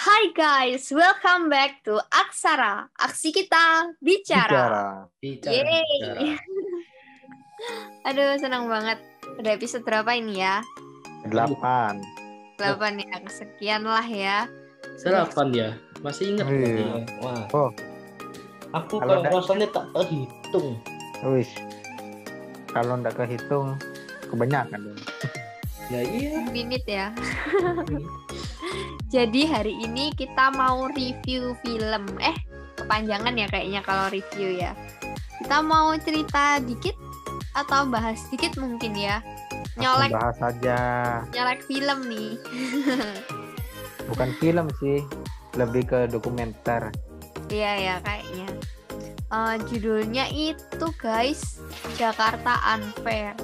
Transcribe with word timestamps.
Hai 0.00 0.32
guys, 0.32 0.88
welcome 0.96 1.52
back 1.52 1.84
to 1.84 2.00
Aksara. 2.08 2.88
Aksi 2.96 3.36
kita 3.36 3.92
bicara. 4.00 5.04
Bicara. 5.20 5.52
Yeay. 5.52 5.84
bicara. 6.00 6.40
Aduh, 8.08 8.32
senang 8.40 8.64
banget. 8.64 8.96
Udah 9.36 9.52
episode 9.52 9.84
berapa 9.84 10.08
ini 10.16 10.40
ya? 10.40 10.64
Delapan. 11.28 12.00
8 12.56 12.96
ya. 12.96 13.20
Sekian 13.28 13.84
lah 13.84 14.08
ya. 14.08 14.48
Selapan 14.96 15.52
ya. 15.52 15.68
Masih 16.00 16.32
ingat 16.32 16.48
Iya. 16.48 16.80
ya? 16.80 16.88
Wah. 17.20 17.44
Oh. 17.52 17.70
Aku 18.72 19.04
Kalau 19.04 19.20
rasanya 19.20 19.68
tak 19.68 19.84
terhitung. 19.92 20.80
Wis. 21.28 21.52
Kalau 22.72 22.96
ndak 22.96 23.20
kehitung 23.20 23.76
kebanyakan 24.32 24.80
dong. 24.80 25.00
Ya 25.92 26.00
iya. 26.08 26.40
Minit 26.48 26.88
ya. 26.88 27.12
Jadi 29.10 29.42
hari 29.46 29.74
ini 29.82 30.14
kita 30.14 30.54
mau 30.54 30.86
review 30.90 31.58
film. 31.66 32.04
Eh, 32.22 32.36
kepanjangan 32.78 33.34
ya 33.34 33.46
kayaknya 33.50 33.80
kalau 33.82 34.06
review 34.08 34.54
ya. 34.54 34.72
Kita 35.42 35.64
mau 35.64 35.90
cerita 35.98 36.62
dikit 36.62 36.94
atau 37.56 37.88
bahas 37.90 38.22
dikit 38.30 38.54
mungkin 38.56 38.94
ya. 38.94 39.18
Aku 39.74 39.82
Nyolek 39.82 40.10
bahas 40.12 40.38
aja. 40.42 40.78
nyolek 41.32 41.60
film 41.64 41.98
nih. 42.06 42.30
Bukan 44.10 44.30
film 44.42 44.66
sih, 44.82 45.00
lebih 45.54 45.86
ke 45.86 45.98
dokumenter. 46.10 46.90
Iya 47.50 47.72
ya 47.78 47.94
kayaknya. 48.02 48.48
Eh, 49.30 49.54
judulnya 49.70 50.26
itu 50.30 50.86
guys 50.98 51.62
Jakarta 51.94 52.58
Unfair. 52.74 53.34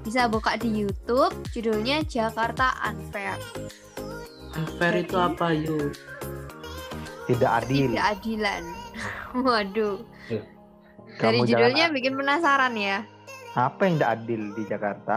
Bisa 0.00 0.28
buka 0.28 0.56
di 0.56 0.84
YouTube. 0.84 1.32
Judulnya 1.52 2.00
Jakarta 2.04 2.72
Unfair. 2.88 3.36
Unfair 4.52 4.94
itu 5.00 5.14
apa 5.14 5.46
yuk? 5.52 5.94
Tidak 7.24 7.46
adil. 7.46 7.94
Tidak 7.94 8.06
adilan. 8.10 8.62
Waduh. 9.36 10.02
Dari 11.20 11.36
Kamu 11.36 11.44
judulnya 11.44 11.86
jangan- 11.86 11.94
bikin 11.94 12.12
penasaran 12.14 12.74
ya. 12.74 12.98
Apa 13.52 13.80
yang 13.84 13.94
tidak 13.96 14.10
adil 14.16 14.42
di 14.52 14.62
Jakarta? 14.64 15.16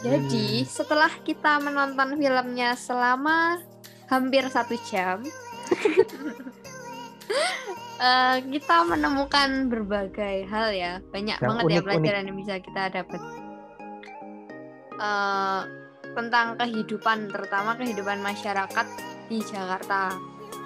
Jadi 0.00 0.64
setelah 0.64 1.10
kita 1.20 1.58
menonton 1.58 2.16
filmnya 2.16 2.72
selama 2.72 3.58
hampir 4.06 4.46
satu 4.46 4.74
jam, 4.82 5.20
eh, 8.00 8.36
kita 8.42 8.76
menemukan 8.82 9.68
berbagai 9.68 10.46
hal 10.46 10.72
ya, 10.72 10.92
banyak 11.06 11.36
Yang 11.36 11.44
banget 11.44 11.60
ya 11.60 11.66
unik-unik. 11.68 11.86
pelajaran 11.86 12.22
yang 12.24 12.38
bisa 12.38 12.54
kita 12.58 12.82
dapat 12.90 13.20
Eh, 15.00 15.62
tentang 16.12 16.56
kehidupan, 16.56 17.30
terutama 17.30 17.74
kehidupan 17.74 18.18
masyarakat 18.20 18.86
di 19.26 19.38
Jakarta, 19.42 20.14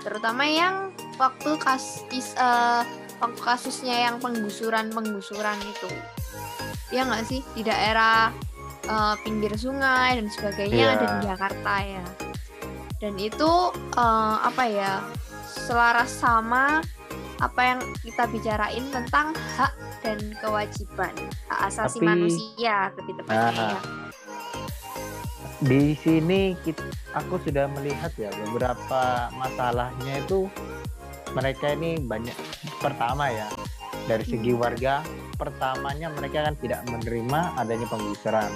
terutama 0.01 0.45
yang 0.45 0.75
waktu 1.17 1.55
kasus 1.59 2.35
waktu 3.15 3.41
kasusnya 3.41 4.11
yang 4.11 4.17
penggusuran 4.19 4.91
penggusuran 4.91 5.57
itu, 5.63 5.89
ya 6.91 7.05
nggak 7.05 7.25
sih 7.25 7.41
di 7.53 7.63
daerah 7.63 8.33
eh, 8.85 9.15
pinggir 9.23 9.55
sungai 9.55 10.21
dan 10.21 10.29
sebagainya 10.29 10.77
Iya. 10.77 10.95
ada 10.95 11.07
di 11.07 11.19
Jakarta 11.25 11.75
ya. 11.81 12.05
Dan 13.01 13.15
itu 13.17 13.53
eh, 13.97 14.37
apa 14.41 14.65
ya 14.65 15.01
selaras 15.45 16.11
sama 16.11 16.81
apa 17.41 17.61
yang 17.61 17.81
kita 18.01 18.25
bicarain 18.29 18.85
tentang 18.89 19.33
hak 19.57 19.73
dan 20.01 20.17
kewajiban 20.39 21.13
hak 21.49 21.61
asasi 21.69 22.01
Tapi- 22.01 22.07
manusia 22.07 22.93
lebih 22.97 23.15
tepatnya 23.21 23.77
ya. 23.77 23.81
Di 25.65 25.97
sini 25.97 26.53
kit- 26.61 26.85
aku 27.17 27.41
sudah 27.41 27.65
melihat 27.73 28.13
ya 28.15 28.29
beberapa 28.45 29.33
masalahnya 29.33 30.21
itu 30.21 30.45
mereka 31.33 31.73
ini 31.73 31.97
banyak 31.99 32.37
pertama 32.79 33.33
ya 33.33 33.49
dari 34.05 34.23
segi 34.23 34.53
Hmm. 34.53 34.61
warga 34.61 35.01
pertamanya 35.35 36.13
mereka 36.13 36.45
kan 36.45 36.55
tidak 36.61 36.85
menerima 36.85 37.41
adanya 37.57 37.89
penggusuran 37.89 38.53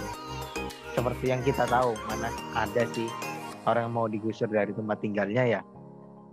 seperti 0.93 1.33
yang 1.33 1.41
kita 1.41 1.65
tahu 1.65 1.97
mana 2.07 2.29
ada 2.53 2.85
sih 2.93 3.09
orang 3.65 3.89
yang 3.89 3.95
mau 3.97 4.07
digusur 4.07 4.47
dari 4.47 4.71
tempat 4.71 5.01
tinggalnya 5.01 5.45
ya 5.49 5.63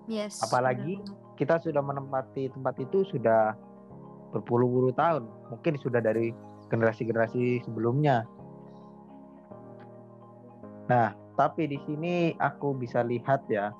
Yes. 0.06 0.38
Apalagi 0.38 1.02
benar. 1.02 1.34
kita 1.34 1.56
sudah 1.66 1.82
menempati 1.82 2.54
tempat 2.54 2.78
itu 2.78 3.02
sudah 3.10 3.58
berpuluh-puluh 4.30 4.94
tahun 4.94 5.26
mungkin 5.50 5.82
sudah 5.82 5.98
dari 5.98 6.30
generasi-generasi 6.70 7.66
sebelumnya 7.66 8.22
nah 10.86 11.18
tapi 11.36 11.68
di 11.68 11.78
sini 11.84 12.32
aku 12.40 12.78
bisa 12.78 13.04
lihat 13.04 13.44
ya 13.52 13.76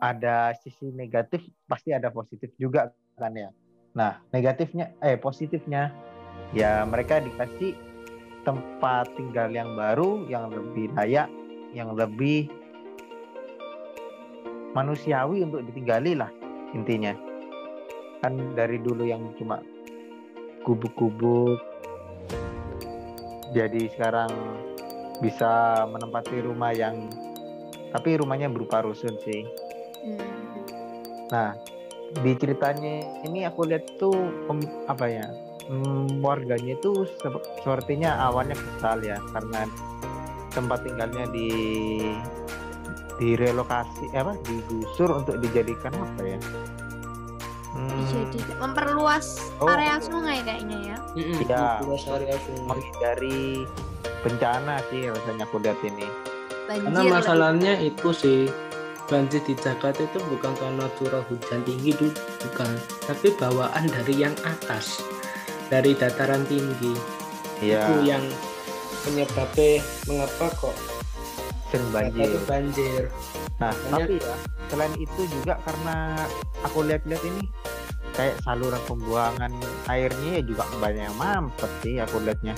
ada 0.00 0.56
sisi 0.56 0.90
negatif 0.90 1.44
pasti 1.68 1.92
ada 1.92 2.08
positif 2.08 2.50
juga 2.56 2.90
kan 3.20 3.36
ya. 3.36 3.52
Nah 3.92 4.16
negatifnya 4.32 4.96
eh 5.04 5.20
positifnya 5.20 5.92
ya 6.56 6.82
mereka 6.88 7.20
dikasih 7.20 7.76
tempat 8.42 9.12
tinggal 9.14 9.52
yang 9.52 9.76
baru 9.76 10.24
yang 10.26 10.48
lebih 10.48 10.88
layak 10.96 11.28
yang 11.76 11.92
lebih 11.92 12.48
manusiawi 14.72 15.44
untuk 15.44 15.62
ditinggali 15.68 16.16
lah 16.16 16.32
intinya. 16.72 17.12
Kan 18.24 18.56
dari 18.56 18.80
dulu 18.80 19.04
yang 19.04 19.36
cuma 19.36 19.60
gubuk-gubuk 20.64 21.60
jadi 23.50 23.90
sekarang 23.92 24.30
bisa 25.20 25.50
menempati 25.86 26.40
rumah 26.40 26.72
yang 26.72 27.08
tapi 27.90 28.16
rumahnya 28.16 28.48
berupa 28.48 28.80
rusun 28.80 29.16
sih 29.20 29.44
Hmm. 30.00 30.16
nah 31.28 31.52
di 32.16 32.32
ceritanya 32.34 33.04
ini 33.22 33.44
aku 33.44 33.68
lihat 33.68 33.84
tuh 33.96 34.16
pem- 34.48 34.64
apa 34.88 35.04
ya 35.04 35.28
hmm, 35.68 36.18
warganya 36.18 36.72
itu 36.72 37.04
sep- 37.20 37.44
sepertinya 37.60 38.16
awalnya 38.18 38.56
kesal 38.56 38.96
ya 38.98 39.20
karena 39.30 39.68
tempat 40.50 40.82
tinggalnya 40.82 41.28
di 41.28 41.52
direlokasi 43.16 44.08
eh, 44.10 44.24
apa 44.24 44.40
digusur 44.42 45.12
untuk 45.14 45.36
dijadikan 45.38 45.92
apa 45.92 46.22
ya 46.26 46.40
Hmm, 47.70 48.02
Jadi 48.02 48.42
memperluas 48.58 49.54
Oh. 49.62 49.70
area 49.70 50.02
sungai 50.02 50.42
kayaknya 50.42 50.90
ya. 50.90 50.96
Iya. 51.14 51.66
Sari 52.02 52.26
Asungai. 52.26 52.66
menghindari 52.66 53.62
bencana 54.20 54.80
sih 54.88 55.08
rasanya 55.08 55.44
aku 55.44 55.56
lihat 55.58 55.80
ini. 55.82 56.06
Banjir. 56.66 56.86
Karena 56.86 57.00
lebih- 57.00 57.14
masalahnya 57.14 57.72
itu 57.78 58.08
sih 58.12 58.40
banjir 59.06 59.42
di 59.42 59.54
Jakarta 59.54 59.98
itu 59.98 60.18
bukan 60.22 60.54
karena 60.54 60.86
curah 60.94 61.24
hujan 61.26 61.66
tinggi 61.66 61.90
itu 61.90 62.14
bukan, 62.40 62.70
tapi 63.02 63.34
bawaan 63.34 63.84
dari 63.90 64.14
yang 64.16 64.34
atas, 64.46 65.02
dari 65.66 65.92
dataran 65.92 66.46
tinggi. 66.46 66.94
Ya 67.58 67.84
itu 67.84 68.06
yang 68.06 68.24
penyebabnya 69.02 69.82
mengapa 70.06 70.46
kok 70.54 70.76
sering 71.68 71.90
banjir. 71.90 72.26
itu 72.26 72.38
banjir. 72.46 73.02
nah 73.58 73.76
Banyak- 73.92 74.08
tapi 74.08 74.14
ya. 74.16 74.34
selain 74.66 74.94
itu 74.96 75.22
juga 75.28 75.60
karena 75.60 75.96
aku 76.62 76.80
lihat-lihat 76.80 77.22
ini 77.22 77.44
kayak 78.10 78.40
saluran 78.40 78.80
pembuangan 78.88 79.52
airnya 79.84 80.40
ya 80.40 80.42
juga 80.42 80.64
banyak 80.76 81.04
yang 81.04 81.16
mampet 81.16 81.68
sih 81.80 82.00
aku 82.00 82.24
lihatnya 82.24 82.56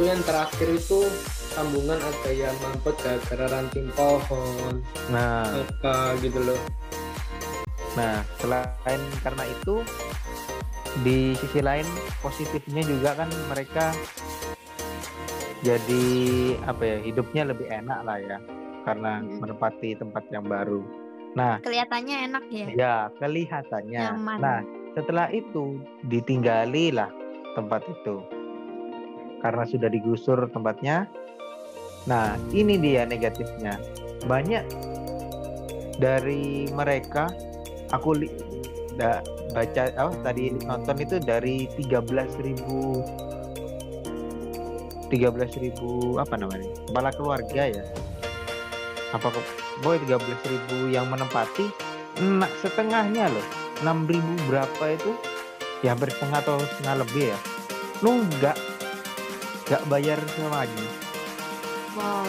itu 0.00 0.08
yang 0.08 0.24
terakhir 0.24 0.68
itu 0.80 1.04
sambungan 1.52 2.00
ada 2.00 2.32
yang 2.32 2.56
mampet 2.64 2.96
gara-gara 3.04 3.52
ranting 3.52 3.84
pohon 3.92 4.80
nah 5.12 5.44
apa 5.44 6.16
gitu 6.24 6.40
loh. 6.40 6.56
Nah, 8.00 8.24
selain 8.40 9.00
karena 9.20 9.44
itu 9.44 9.84
di 11.04 11.36
sisi 11.36 11.60
lain 11.60 11.84
positifnya 12.24 12.80
juga 12.80 13.12
kan 13.12 13.28
mereka 13.52 13.92
jadi 15.60 16.08
apa 16.64 16.80
ya 16.80 16.96
hidupnya 17.04 17.52
lebih 17.52 17.68
enak 17.68 18.00
lah 18.00 18.16
ya 18.24 18.40
karena 18.88 19.20
Mm. 19.20 19.36
menempati 19.36 20.00
tempat 20.00 20.24
yang 20.32 20.48
baru. 20.48 20.80
Nah, 21.36 21.60
kelihatannya 21.60 22.16
enak 22.24 22.44
ya. 22.48 22.66
ya 22.72 22.94
kelihatannya. 23.20 24.00
Nyaman. 24.00 24.38
Nah, 24.40 24.64
setelah 24.96 25.28
itu 25.28 25.76
ditinggali 26.08 26.88
lah 26.88 27.12
tempat 27.52 27.84
itu 27.84 28.39
karena 29.40 29.64
sudah 29.66 29.88
digusur 29.88 30.48
tempatnya. 30.52 31.08
Nah, 32.08 32.36
ini 32.52 32.78
dia 32.80 33.04
negatifnya. 33.04 33.76
Banyak 34.24 34.64
dari 36.00 36.68
mereka 36.72 37.28
aku 37.92 38.16
li, 38.16 38.28
baca 39.52 39.92
oh 40.00 40.12
tadi 40.24 40.56
nonton 40.64 40.96
itu 41.00 41.20
dari 41.20 41.68
13.000 41.76 43.20
13.000 45.10 46.22
apa 46.22 46.34
namanya? 46.38 46.70
kepala 46.86 47.10
keluarga 47.12 47.62
ya. 47.66 47.84
Apa 49.10 49.34
boy 49.82 49.98
13.000 50.06 50.94
yang 50.94 51.10
menempati 51.10 51.66
nah, 52.20 52.48
setengahnya 52.60 53.32
loh 53.32 53.46
6.000 53.80 54.48
berapa 54.48 54.84
itu 54.92 55.12
ya 55.80 55.96
hampir 55.96 56.12
setengah 56.12 56.38
atau 56.44 56.60
setengah 56.60 56.94
lebih 57.00 57.32
ya 57.32 57.38
nunggak 58.04 58.28
nggak 58.38 58.56
bayar 59.86 60.18
semuanya 60.34 60.86
Wow. 61.90 62.22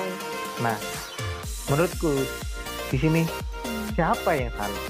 Nah, 0.66 0.78
menurutku 1.70 2.18
di 2.90 2.98
sini 2.98 3.22
Hmm. 3.62 3.86
siapa 3.94 4.34
yang 4.34 4.50
salah? 4.58 4.84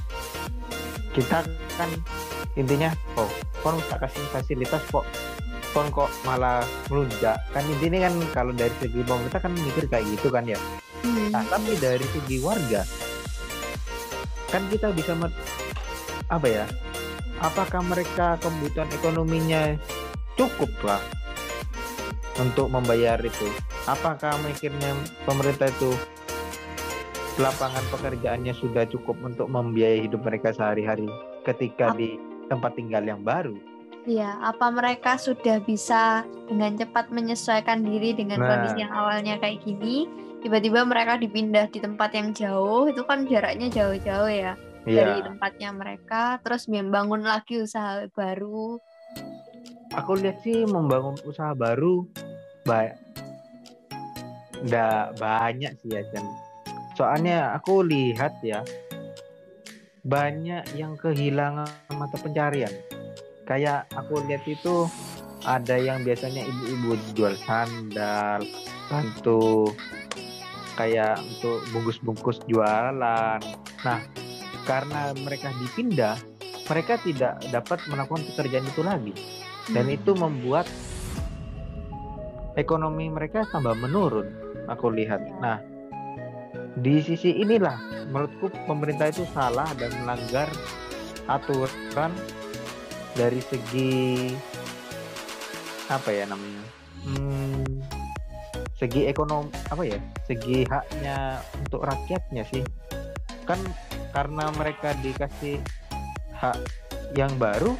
Kita 1.11 1.43
kan 1.75 1.89
intinya, 2.55 2.87
oh, 3.19 3.27
kon 3.59 3.75
tak 3.91 4.07
kasih 4.07 4.23
fasilitas 4.31 4.79
kok, 4.87 5.03
kon 5.75 5.91
kok 5.91 6.07
malah 6.23 6.63
melunjak. 6.87 7.35
Kan 7.51 7.67
intinya 7.67 8.07
kan 8.07 8.15
kalau 8.31 8.51
dari 8.55 8.71
segi 8.79 9.03
pemerintah 9.03 9.43
kan 9.43 9.51
mikir 9.51 9.91
kayak 9.91 10.07
gitu 10.15 10.31
kan 10.31 10.47
ya. 10.47 10.55
Hmm. 11.03 11.35
Nah, 11.35 11.43
tapi 11.51 11.75
dari 11.75 12.05
segi 12.15 12.39
warga, 12.39 12.87
kan 14.49 14.63
kita 14.71 14.95
bisa 14.95 15.19
met- 15.19 15.35
apa 16.31 16.47
ya? 16.47 16.65
Apakah 17.43 17.83
mereka 17.83 18.39
kebutuhan 18.39 18.87
ekonominya 18.87 19.75
cukup 20.39 20.71
lah 20.87 21.01
untuk 22.41 22.67
membayar 22.67 23.21
itu? 23.21 23.47
Apakah 23.85 24.35
mikirnya 24.41 24.97
pemerintah 25.23 25.69
itu 25.69 25.93
lapangan 27.37 27.85
pekerjaannya 27.89 28.53
sudah 28.53 28.85
cukup 28.89 29.15
untuk 29.23 29.47
membiayai 29.47 30.05
hidup 30.05 30.21
mereka 30.21 30.51
sehari-hari 30.51 31.07
ketika 31.47 31.93
Ap- 31.93 31.97
di 31.97 32.19
tempat 32.49 32.75
tinggal 32.75 33.01
yang 33.01 33.21
baru? 33.21 33.55
Iya, 34.01 34.33
apa 34.41 34.73
mereka 34.73 35.13
sudah 35.15 35.61
bisa 35.61 36.25
dengan 36.49 36.73
cepat 36.73 37.13
menyesuaikan 37.13 37.85
diri 37.85 38.17
dengan 38.17 38.41
Nah. 38.41 38.49
kondisi 38.49 38.81
yang 38.81 38.89
awalnya 38.89 39.37
kayak 39.37 39.61
gini, 39.61 40.09
tiba-tiba 40.41 40.81
mereka 40.81 41.21
dipindah 41.21 41.69
di 41.69 41.77
tempat 41.77 42.09
yang 42.17 42.33
jauh, 42.33 42.89
itu 42.89 43.05
kan 43.05 43.29
jaraknya 43.29 43.69
jauh-jauh 43.69 44.25
ya 44.25 44.57
dari 44.81 45.21
Iya, 45.21 45.29
tempatnya 45.29 45.69
mereka, 45.69 46.41
terus 46.41 46.65
membangun 46.65 47.21
lagi 47.21 47.61
usaha 47.61 48.01
baru. 48.09 48.81
aku 49.91 50.11
lihat 50.17 50.39
sih 50.39 50.63
membangun 50.63 51.19
usaha 51.27 51.51
baru 51.51 52.07
banyak, 52.67 52.97
nggak 54.65 55.17
banyak 55.17 55.71
sih 55.81 55.89
ya 55.93 56.01
Chan. 56.13 56.25
Soalnya 56.97 57.57
aku 57.57 57.81
lihat 57.85 58.37
ya 58.45 58.61
banyak 60.01 60.65
yang 60.77 60.97
kehilangan 60.97 61.69
mata 61.93 62.17
pencarian. 62.21 62.73
Kayak 63.45 63.89
aku 63.93 64.21
lihat 64.25 64.45
itu 64.45 64.89
ada 65.45 65.75
yang 65.77 66.05
biasanya 66.05 66.45
ibu-ibu 66.45 66.97
jual 67.17 67.33
sandal, 67.45 68.45
bantu 68.89 69.73
kayak 70.77 71.17
untuk 71.19 71.61
bungkus-bungkus 71.73 72.41
jualan. 72.45 73.41
Nah, 73.81 73.99
karena 74.65 75.13
mereka 75.17 75.49
dipindah, 75.57 76.17
mereka 76.69 77.01
tidak 77.01 77.41
dapat 77.49 77.81
melakukan 77.89 78.23
pekerjaan 78.33 78.65
itu 78.69 78.81
lagi 78.85 79.13
dan 79.73 79.85
Hmm. 79.89 79.97
itu 79.97 80.11
membuat 80.13 80.65
ekonomi 82.55 83.07
mereka 83.07 83.47
tambah 83.47 83.75
menurun 83.77 84.27
aku 84.67 84.91
lihat. 84.91 85.23
Nah 85.39 85.59
di 86.79 87.03
sisi 87.03 87.35
inilah 87.39 88.07
menurutku 88.11 88.51
pemerintah 88.67 89.11
itu 89.11 89.27
salah 89.31 89.67
dan 89.75 89.91
melanggar 90.03 90.47
aturan 91.27 92.11
dari 93.15 93.43
segi 93.43 94.31
apa 95.91 96.07
ya 96.07 96.23
namanya 96.23 96.63
hmm, 97.03 97.83
segi 98.79 99.11
ekonomi 99.11 99.51
apa 99.67 99.83
ya 99.83 99.99
segi 100.27 100.63
haknya 100.67 101.39
untuk 101.59 101.83
rakyatnya 101.83 102.43
sih. 102.47 102.63
Kan 103.43 103.59
karena 104.15 104.51
mereka 104.55 104.95
dikasih 104.99 105.59
hak 106.35 106.57
yang 107.15 107.31
baru 107.35 107.75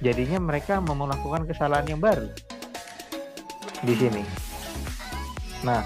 jadinya 0.00 0.40
mereka 0.40 0.80
mau 0.80 0.96
melakukan 0.96 1.46
kesalahan 1.46 1.86
yang 1.88 2.00
baru 2.00 2.26
di 3.82 3.94
sini. 3.94 4.22
Nah, 5.62 5.82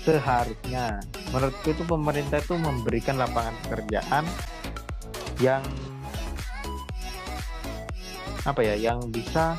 seharusnya 0.00 0.98
menurutku 1.30 1.70
itu 1.70 1.82
pemerintah 1.82 2.38
itu 2.38 2.54
memberikan 2.54 3.16
lapangan 3.16 3.54
pekerjaan 3.62 4.24
yang 5.38 5.62
apa 8.44 8.60
ya, 8.60 8.76
yang 8.76 9.00
bisa 9.08 9.56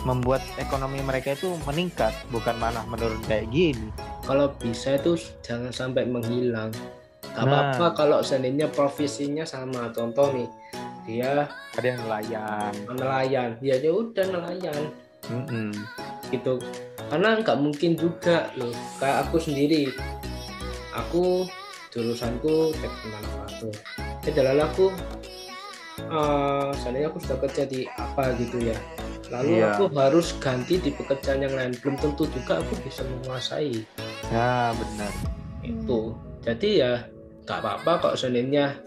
membuat 0.00 0.42
ekonomi 0.56 0.98
mereka 1.00 1.34
itu 1.34 1.58
meningkat, 1.64 2.10
bukan 2.28 2.54
malah 2.56 2.82
menurun 2.84 3.18
kayak 3.24 3.50
gini. 3.50 3.90
kalau 4.22 4.52
bisa 4.54 4.94
itu 4.94 5.16
jangan 5.40 5.72
sampai 5.72 6.04
menghilang 6.04 6.68
Gak 7.28 7.44
Nah. 7.44 7.70
apa-apa 7.72 7.86
kalau 7.94 8.18
seandainya 8.18 8.66
profesinya 8.68 9.42
sama 9.42 9.88
contoh 9.88 10.28
nih 10.32 10.48
dia 11.06 11.46
Ada 11.72 11.86
yang 11.86 12.00
nelayan. 12.02 12.72
nelayan 12.90 13.50
ya 13.58 13.74
ya 13.74 13.88
udah 13.88 14.26
nelayan 14.28 14.82
Mm-mm. 15.28 15.70
Gitu. 16.28 16.60
Karena 17.08 17.40
nggak 17.40 17.58
mungkin 17.58 17.96
juga 17.96 18.52
loh. 18.54 18.72
Kayak 19.00 19.28
aku 19.28 19.36
sendiri. 19.40 19.88
Aku 20.92 21.48
jurusanku 21.88 22.76
teknik 22.76 23.08
manufaktur 23.08 23.72
ya 24.28 24.30
dalam 24.36 24.60
aku 24.60 24.92
eh 25.98 26.70
seandainya 26.78 27.08
aku 27.10 27.18
sudah 27.24 27.38
kerja 27.48 27.64
di 27.64 27.88
apa 27.90 28.36
gitu 28.36 28.60
ya. 28.60 28.76
Lalu 29.28 29.60
Iya. 29.60 29.76
aku 29.76 29.92
harus 29.92 30.32
ganti 30.40 30.80
di 30.80 30.92
pekerjaan 30.92 31.44
yang 31.44 31.52
lain. 31.52 31.72
Belum 31.80 31.96
tentu 32.00 32.24
juga 32.28 32.60
aku 32.60 32.76
bisa 32.84 33.04
menguasai. 33.04 33.84
Ya, 34.32 34.72
benar. 34.76 35.12
itu. 35.58 36.16
Jadi 36.46 36.80
ya 36.80 37.04
nggak 37.44 37.60
apa-apa 37.60 37.92
kok 38.00 38.14
seandainya 38.16 38.78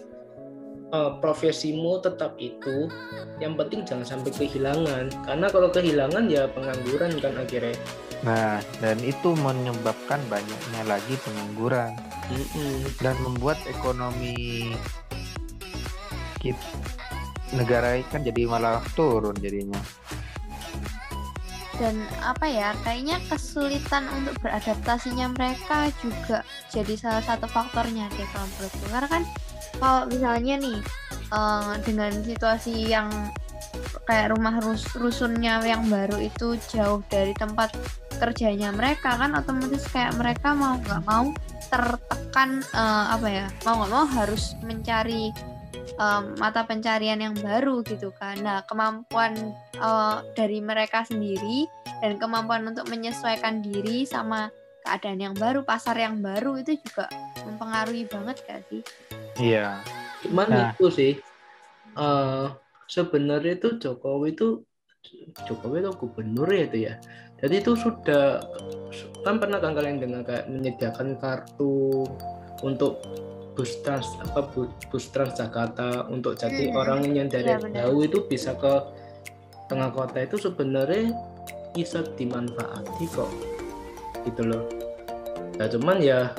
eh, 0.91 1.11
profesimu 1.23 2.03
tetap 2.03 2.35
itu 2.37 2.91
yang 3.39 3.57
penting 3.57 3.87
jangan 3.87 4.05
sampai 4.05 4.31
kehilangan 4.35 5.09
karena 5.25 5.47
kalau 5.49 5.71
kehilangan 5.71 6.27
ya 6.29 6.45
pengangguran 6.51 7.15
kan 7.19 7.35
akhirnya 7.39 7.75
Nah, 8.21 8.61
dan 8.77 9.01
itu 9.01 9.33
menyebabkan 9.33 10.21
banyaknya 10.29 10.85
lagi 10.85 11.17
pengangguran. 11.25 11.97
Mm-mm. 12.31 12.87
dan 13.03 13.15
membuat 13.19 13.59
ekonomi 13.67 14.71
kita 16.39 16.63
negara 17.51 17.99
kan 18.07 18.23
jadi 18.23 18.47
malah 18.47 18.79
turun 18.95 19.35
jadinya. 19.43 19.79
dan 21.75 21.97
apa 22.21 22.45
ya 22.45 22.77
kayaknya 22.85 23.17
kesulitan 23.25 24.05
untuk 24.13 24.37
beradaptasinya 24.45 25.33
mereka 25.33 25.89
juga 25.97 26.45
jadi 26.69 26.93
salah 26.93 27.25
satu 27.25 27.49
faktornya 27.49 28.05
deh 28.13 28.27
kalau 28.29 28.45
menurutku 28.53 28.85
karena 28.85 29.09
kan 29.09 29.23
kalau 29.79 30.07
misalnya 30.09 30.55
nih 30.59 30.79
eh, 31.31 31.73
dengan 31.85 32.11
situasi 32.23 32.89
yang 32.89 33.09
kayak 34.03 34.35
rumah 34.35 34.59
rus 34.59 34.83
rusunnya 34.97 35.63
yang 35.63 35.87
baru 35.87 36.19
itu 36.19 36.59
jauh 36.67 36.99
dari 37.07 37.31
tempat 37.37 37.71
kerjanya 38.19 38.73
mereka 38.75 39.15
kan 39.15 39.31
otomatis 39.37 39.87
kayak 39.89 40.13
mereka 40.19 40.51
mau 40.51 40.75
nggak 40.81 41.03
mau 41.07 41.31
tertekan 41.71 42.59
eh, 42.73 43.05
apa 43.15 43.27
ya 43.29 43.45
mau 43.63 43.79
nggak 43.81 43.91
mau 43.93 44.05
harus 44.05 44.57
mencari 44.65 45.31
em, 45.95 46.23
mata 46.35 46.67
pencarian 46.67 47.21
yang 47.21 47.35
baru 47.37 47.79
gitu 47.87 48.11
kan 48.17 48.35
nah 48.43 48.65
kemampuan 48.67 49.55
eh, 49.79 50.17
dari 50.35 50.59
mereka 50.59 51.07
sendiri 51.07 51.69
dan 52.01 52.17
kemampuan 52.17 52.65
untuk 52.65 52.89
menyesuaikan 52.89 53.61
diri 53.61 54.03
sama 54.09 54.49
keadaan 54.81 55.21
yang 55.21 55.35
baru, 55.37 55.61
pasar 55.61 55.93
yang 56.01 56.19
baru 56.19 56.57
itu 56.57 56.81
juga 56.81 57.05
mempengaruhi 57.45 58.09
banget 58.09 58.41
gak 58.49 58.61
sih? 58.69 58.81
Iya. 59.41 59.81
cuman 60.21 60.47
Nah. 60.47 60.69
itu 60.69 60.85
sih 60.93 61.13
eh 61.91 62.47
sebenarnya 62.85 63.57
itu 63.57 63.81
Jokowi 63.81 64.37
itu 64.37 64.61
Jokowi 65.49 65.81
itu 65.81 65.91
gubernur 65.97 66.45
ya 66.47 66.63
itu 66.69 66.77
ya 66.85 66.93
jadi 67.41 67.57
itu 67.57 67.73
sudah 67.73 68.37
kan 69.25 69.41
pernah 69.41 69.57
kan 69.57 69.73
kalian 69.73 69.97
dengar 69.97 70.21
kayak 70.21 70.45
menyediakan 70.45 71.17
kartu 71.17 72.05
untuk 72.61 73.01
bus 73.57 73.81
trans 73.81 74.07
apa 74.21 74.45
bu- 74.47 74.71
bus 74.87 75.09
trans 75.09 75.33
Jakarta 75.35 76.05
untuk 76.07 76.37
jadi 76.37 76.69
Hmm, 76.69 76.77
orang 76.77 77.01
yang 77.11 77.27
dari 77.27 77.51
benar. 77.57 77.89
jauh 77.89 78.01
itu 78.05 78.23
bisa 78.29 78.53
ke 78.55 78.73
tengah 79.67 79.89
kota 79.91 80.21
itu 80.21 80.37
sebenarnya 80.37 81.11
bisa 81.73 82.03
dimanfaati 82.15 83.05
kok 83.09 83.31
gitu 84.23 84.45
loh 84.45 84.63
nah 85.57 85.67
cuman 85.67 85.97
ya 85.99 86.31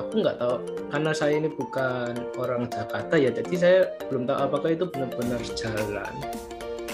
aku 0.00 0.24
nggak 0.24 0.36
tahu. 0.40 0.56
Karena 0.90 1.10
saya 1.12 1.32
ini 1.36 1.48
bukan 1.52 2.12
orang 2.40 2.66
Jakarta 2.72 3.14
ya 3.20 3.30
jadi 3.30 3.54
saya 3.54 3.78
belum 4.08 4.24
tahu 4.26 4.38
apakah 4.40 4.70
itu 4.72 4.84
benar-benar 4.88 5.40
jalan 5.54 6.12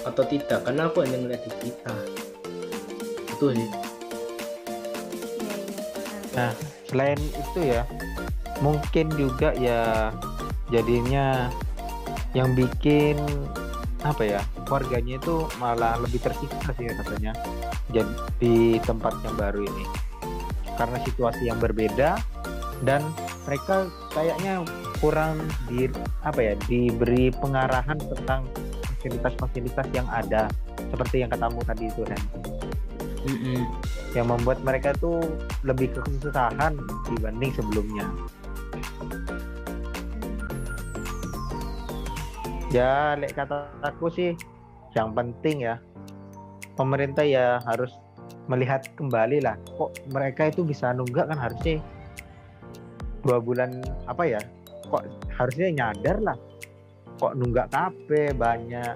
atau 0.02 0.22
tidak. 0.26 0.60
Karena 0.66 0.90
aku 0.90 1.06
hanya 1.06 1.18
melihat 1.22 1.42
di 1.46 1.52
kita 1.70 1.94
itu 3.36 3.46
sih. 3.52 3.70
Nah, 6.36 6.52
selain 6.84 7.16
itu 7.16 7.60
ya, 7.64 7.82
mungkin 8.60 9.08
juga 9.16 9.56
ya 9.56 10.12
jadinya 10.68 11.48
yang 12.36 12.52
bikin 12.52 13.16
apa 14.04 14.22
ya 14.22 14.40
warganya 14.68 15.16
itu 15.16 15.48
malah 15.56 15.96
lebih 15.98 16.20
tersiksa 16.20 16.70
sih 16.76 16.84
katanya 16.84 17.32
jadi 17.90 18.12
di 18.38 18.76
tempat 18.84 19.16
yang 19.25 19.34
baru 19.40 19.64
ini. 19.64 19.84
Karena 20.76 21.00
situasi 21.00 21.48
yang 21.48 21.56
berbeda 21.56 22.20
dan 22.85 23.00
mereka 23.49 23.88
kayaknya 24.12 24.61
kurang 25.00 25.40
di 25.71 25.88
apa 26.25 26.40
ya 26.40 26.54
diberi 26.66 27.33
pengarahan 27.33 27.97
tentang 27.97 28.49
fasilitas-fasilitas 29.00 29.87
yang 29.95 30.09
ada 30.11 30.50
seperti 30.90 31.23
yang 31.25 31.30
katamu 31.30 31.61
tadi 31.64 31.88
itu 31.88 32.02
Ren. 32.04 32.23
Mm-mm. 33.26 33.66
yang 34.14 34.30
membuat 34.30 34.62
mereka 34.62 34.95
tuh 35.02 35.18
lebih 35.66 35.90
kesusahan 35.99 36.78
dibanding 37.11 37.50
sebelumnya. 37.59 38.06
Ya, 42.71 43.18
lek 43.18 43.35
kata 43.35 43.66
aku 43.83 44.06
sih 44.14 44.38
yang 44.95 45.11
penting 45.12 45.66
ya 45.66 45.83
pemerintah 46.78 47.26
ya 47.26 47.59
harus 47.66 47.92
melihat 48.47 48.87
kembali 48.95 49.42
lah 49.42 49.59
kok 49.76 49.92
mereka 50.09 50.49
itu 50.49 50.62
bisa 50.62 50.95
nunggak 50.95 51.28
kan 51.28 51.37
harusnya 51.37 51.83
dua 53.26 53.42
bulan 53.42 53.83
apa 54.06 54.23
ya 54.23 54.40
kok 54.87 55.02
harusnya 55.35 55.68
nyadar 55.75 56.16
lah. 56.23 56.38
Kok 57.18 57.35
nunggak 57.35 57.75
KP 57.75 58.38
banyak. 58.38 58.95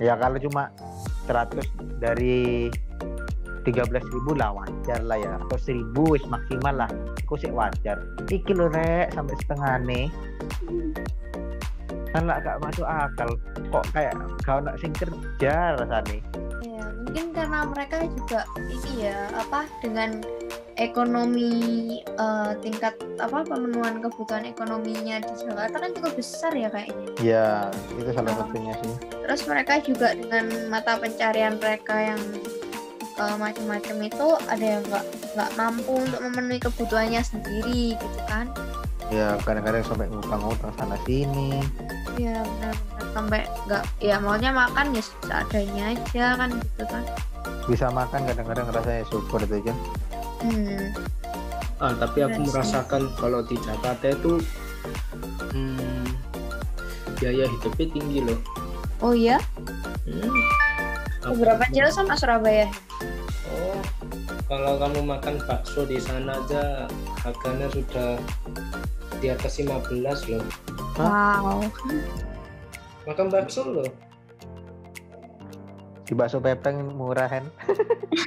Ya 0.00 0.14
kalau 0.16 0.38
cuma 0.38 0.70
100 1.26 1.66
dari 1.98 2.70
13.000 3.62 4.02
ribu 4.10 4.32
lah 4.34 4.54
wajar 4.54 5.00
lah 5.02 5.18
ya. 5.18 5.38
Atau 5.42 5.58
1000 5.58 5.94
wis 6.14 6.24
maksimal 6.30 6.74
lah. 6.86 6.90
Aku 7.26 7.34
sih 7.34 7.50
wajar. 7.50 7.98
Iki 8.30 8.52
lho 8.54 8.70
rek 8.70 9.12
sampai 9.14 9.34
setengah 9.42 9.74
nih 9.82 10.06
kan 12.12 12.28
lah 12.28 12.44
gak 12.44 12.60
masuk 12.60 12.84
akal. 12.84 13.30
Kok 13.72 13.84
kayak 13.96 14.12
kau 14.44 14.60
nak 14.60 14.76
sing 14.76 14.92
kerja 14.92 15.80
rasanya 15.80 16.20
Ya, 16.60 16.84
mungkin 17.00 17.32
karena 17.32 17.64
mereka 17.64 18.04
juga 18.04 18.44
ini 18.68 19.08
ya 19.08 19.16
apa 19.32 19.64
dengan 19.80 20.20
ekonomi 20.76 21.52
eh, 22.00 22.52
tingkat 22.58 22.92
apa 23.16 23.42
pemenuhan 23.42 23.98
kebutuhan 23.98 24.44
ekonominya 24.44 25.18
di 25.18 25.32
Jakarta 25.38 25.76
kan 25.76 25.90
cukup 25.92 26.12
besar 26.14 26.52
ya 26.52 26.68
kayaknya. 26.68 27.06
ya 27.18 27.46
itu 27.92 28.10
salah 28.10 28.32
Oh. 28.32 28.38
satunya 28.42 28.74
sih 28.80 28.92
Terus 29.22 29.40
mereka 29.46 29.74
juga 29.78 30.08
dengan 30.12 30.44
mata 30.68 30.96
pencarian 30.96 31.56
mereka 31.56 31.94
yang 32.14 32.20
eh, 33.14 33.36
macam-macam 33.36 33.96
itu 34.02 34.26
ada 34.46 34.64
yang 34.68 34.82
nggak 34.84 35.04
nggak 35.32 35.50
mampu 35.54 35.92
untuk 35.94 36.20
memenuhi 36.22 36.60
kebutuhannya 36.60 37.22
sendiri 37.22 37.94
gitu 37.94 38.20
kan? 38.26 38.48
ya 39.08 39.36
kadang-kadang 39.44 39.84
sampai 39.84 40.08
ngutang-ngutang 40.08 40.72
sana 40.72 40.96
sini 41.04 41.60
Ya 42.16 42.40
benar-benar 42.40 42.76
sampai 43.12 43.40
nggak 43.66 43.84
ya 44.00 44.16
maunya 44.16 44.48
makan 44.50 44.86
ya 44.90 45.02
seadanya 45.04 45.84
aja 45.92 46.26
kan 46.34 46.48
gitu 46.50 46.84
kan? 46.86 47.02
bisa 47.62 47.86
makan 47.88 48.20
kadang-kadang 48.24 48.66
rasanya 48.68 49.04
syukur 49.06 49.38
itu 49.38 49.60
aja 49.60 49.72
Hmm. 50.42 50.90
Ah, 51.78 51.94
tapi 51.98 52.22
aku 52.22 52.42
sih. 52.42 52.46
merasakan 52.50 53.02
kalau 53.18 53.42
di 53.42 53.58
Jakarta 53.58 54.10
itu 54.10 54.38
hmm, 55.50 56.06
biaya 57.18 57.46
hidupnya 57.46 57.86
tinggi 57.90 58.18
loh. 58.22 58.38
Oh 59.02 59.14
iya? 59.14 59.38
Hmm. 60.06 60.30
Berapa 61.38 61.62
Apalagi- 61.62 61.74
jauh 61.78 61.90
sama 61.94 62.14
Surabaya? 62.14 62.66
Oh, 63.50 63.78
kalau 64.50 64.78
kamu 64.78 65.00
makan 65.06 65.38
bakso 65.46 65.86
di 65.86 65.98
sana 65.98 66.38
aja 66.38 66.86
harganya 67.22 67.66
sudah 67.70 68.18
di 69.18 69.30
atas 69.30 69.58
15 69.58 70.26
loh. 70.30 70.42
Wow. 70.98 71.66
Makan 73.06 73.26
bakso 73.30 73.62
loh. 73.66 73.90
Di 76.12 76.14
bakso 76.20 76.44
pepeng 76.44 76.92
murahan. 76.92 77.48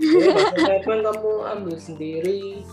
Ya, 0.01 0.33
bakso 0.33 0.57
pepeng 0.65 1.05
kamu 1.05 1.31
ambil 1.45 1.77
sendiri. 1.77 2.65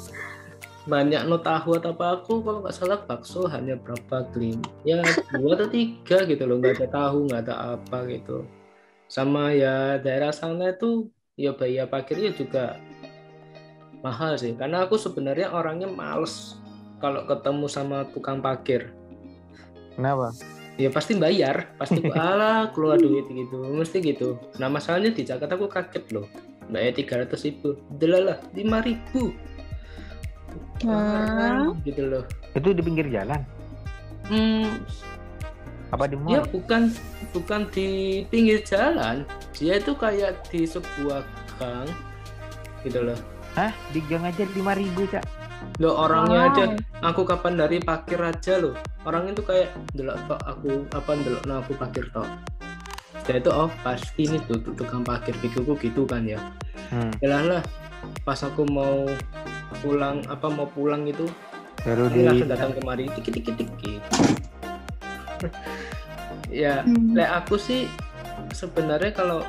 Banyak 0.89 1.29
no 1.29 1.37
tahu 1.37 1.77
atau 1.77 1.93
apa 1.93 2.17
aku 2.17 2.41
kalau 2.41 2.65
nggak 2.65 2.73
salah 2.73 3.05
bakso 3.05 3.45
hanya 3.53 3.77
berapa 3.77 4.25
klim? 4.33 4.65
Ya 4.89 5.05
dua 5.37 5.61
atau 5.61 5.69
tiga 5.69 6.25
gitu 6.25 6.49
loh 6.49 6.65
nggak 6.65 6.81
ada 6.81 6.89
tahu 6.89 7.29
nggak 7.29 7.45
ada 7.45 7.77
apa 7.77 8.09
gitu. 8.09 8.49
Sama 9.13 9.53
ya 9.53 10.01
daerah 10.01 10.33
sana 10.33 10.73
itu 10.73 11.13
ya 11.37 11.53
biaya 11.53 11.85
parkirnya 11.85 12.33
juga 12.33 12.81
mahal 14.01 14.41
sih. 14.41 14.57
Karena 14.57 14.89
aku 14.89 14.97
sebenarnya 14.97 15.53
orangnya 15.53 15.93
males 15.93 16.57
kalau 17.05 17.29
ketemu 17.29 17.69
sama 17.69 18.09
tukang 18.17 18.41
parkir. 18.41 18.97
Kenapa 19.93 20.33
ya 20.81 20.89
pasti 20.89 21.17
bayar. 21.17 21.73
Pasti 21.77 22.01
alah 22.17 22.71
keluar 22.73 23.01
duit 23.01 23.27
gitu. 23.29 23.57
Mesti 23.73 23.99
gitu. 24.01 24.39
Nah 24.57 24.69
masalahnya 24.69 25.13
di 25.13 25.23
Jakarta 25.27 25.57
aku 25.57 25.69
kaget 25.69 26.05
loh. 26.13 26.27
Bayar 26.69 26.93
tiga 26.97 27.21
ratus 27.21 27.45
ribu. 27.45 27.77
Delalah 27.97 28.39
lima 28.57 28.81
ribu. 28.85 29.33
Hmm. 30.83 31.79
gitu 31.87 32.03
loh. 32.11 32.25
Itu 32.53 32.75
di 32.75 32.83
pinggir 32.83 33.07
jalan? 33.09 33.41
Hmm, 34.27 34.83
apa 35.93 36.09
di 36.09 36.17
dia 36.25 36.41
mall 36.41 36.49
bukan 36.51 36.83
bukan 37.37 37.61
di 37.71 38.23
pinggir 38.33 38.65
jalan. 38.67 39.29
Dia 39.55 39.79
itu 39.79 39.93
kayak 39.93 40.49
di 40.49 40.65
sebuah 40.65 41.23
gang 41.61 41.89
gitu 42.83 43.01
loh. 43.05 43.19
Hah? 43.55 43.71
Di 43.93 44.01
gang 44.09 44.25
aja 44.25 44.49
lima 44.57 44.73
ribu 44.75 45.05
cak 45.07 45.42
lo 45.79 45.91
orangnya 45.97 46.39
Wow. 46.39 46.49
aja 46.53 46.65
aku 47.03 47.23
kapan 47.25 47.55
dari 47.57 47.77
parkir 47.79 48.19
aja 48.19 48.59
loh 48.59 48.75
orang 49.03 49.31
itu 49.31 49.43
kayak 49.43 49.71
delok 49.93 50.19
tok 50.27 50.41
aku 50.45 50.71
apa 50.91 51.11
delok 51.19 51.43
nah 51.45 51.59
aku 51.59 51.73
parkir 51.75 52.07
tok 52.11 52.29
dia 53.23 53.39
itu 53.39 53.51
oh 53.51 53.71
pasti 53.83 54.27
ini 54.27 54.39
tuh 54.45 54.59
tukang 54.75 55.03
parkir 55.03 55.35
pikirku 55.39 55.79
gitu 55.79 56.03
kan 56.05 56.27
ya 56.27 56.39
hmm. 56.91 57.23
Yalah 57.23 57.43
lah 57.47 57.63
pas 58.27 58.39
aku 58.43 58.67
mau 58.67 59.07
pulang 59.81 60.21
apa 60.27 60.51
mau 60.51 60.67
pulang 60.67 61.07
itu 61.07 61.31
baru 61.83 62.11
dia 62.11 62.15
di 62.15 62.21
langsung 62.27 62.51
datang 62.51 62.71
kemari 62.75 63.07
dikit 63.15 63.33
dikit 63.35 63.55
dikit 63.59 64.03
ya 66.53 66.83
Hmm. 66.83 67.15
lek 67.17 67.31
aku 67.33 67.57
sih 67.57 67.87
sebenarnya 68.53 69.11
kalau 69.15 69.41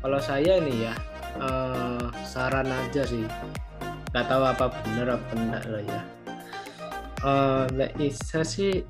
kalau 0.00 0.18
saya 0.18 0.62
nih 0.62 0.88
ya 0.88 0.94
eh, 1.36 2.04
saran 2.24 2.70
aja 2.70 3.02
sih 3.04 3.26
nggak 4.16 4.32
tahu 4.32 4.42
apa 4.48 4.64
benar 4.80 5.20
apa 5.20 5.30
enggak 5.36 5.64
lah 5.68 5.82
ya 5.84 6.02
bisa 8.00 8.40
sih 8.40 8.80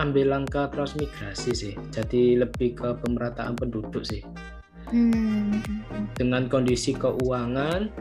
ambil 0.00 0.32
langkah 0.32 0.72
transmigrasi 0.72 1.52
sih 1.52 1.74
jadi 1.92 2.48
lebih 2.48 2.80
ke 2.80 2.96
pemerataan 3.04 3.52
penduduk 3.60 4.00
sih 4.08 4.24
Hmm. 4.88 5.60
dengan 6.16 6.48
kondisi 6.48 6.96
keuangan 6.96 7.92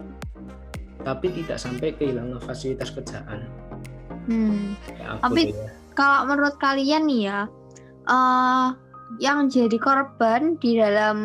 tapi 1.03 1.35
tidak 1.35 1.59
sampai 1.59 1.91
kehilangan 1.99 2.39
fasilitas 2.39 2.91
kerjaan 2.95 3.43
Hmm. 4.23 4.79
ya, 4.95 5.19
Tapi- 5.19 5.51
ya. 5.51 5.67
Kalau 5.99 6.31
menurut 6.31 6.55
kalian 6.63 7.11
nih 7.11 7.27
ya, 7.27 7.39
eh 8.07 8.67
yang 9.19 9.51
jadi 9.51 9.75
korban 9.77 10.55
di 10.63 10.79
dalam 10.79 11.17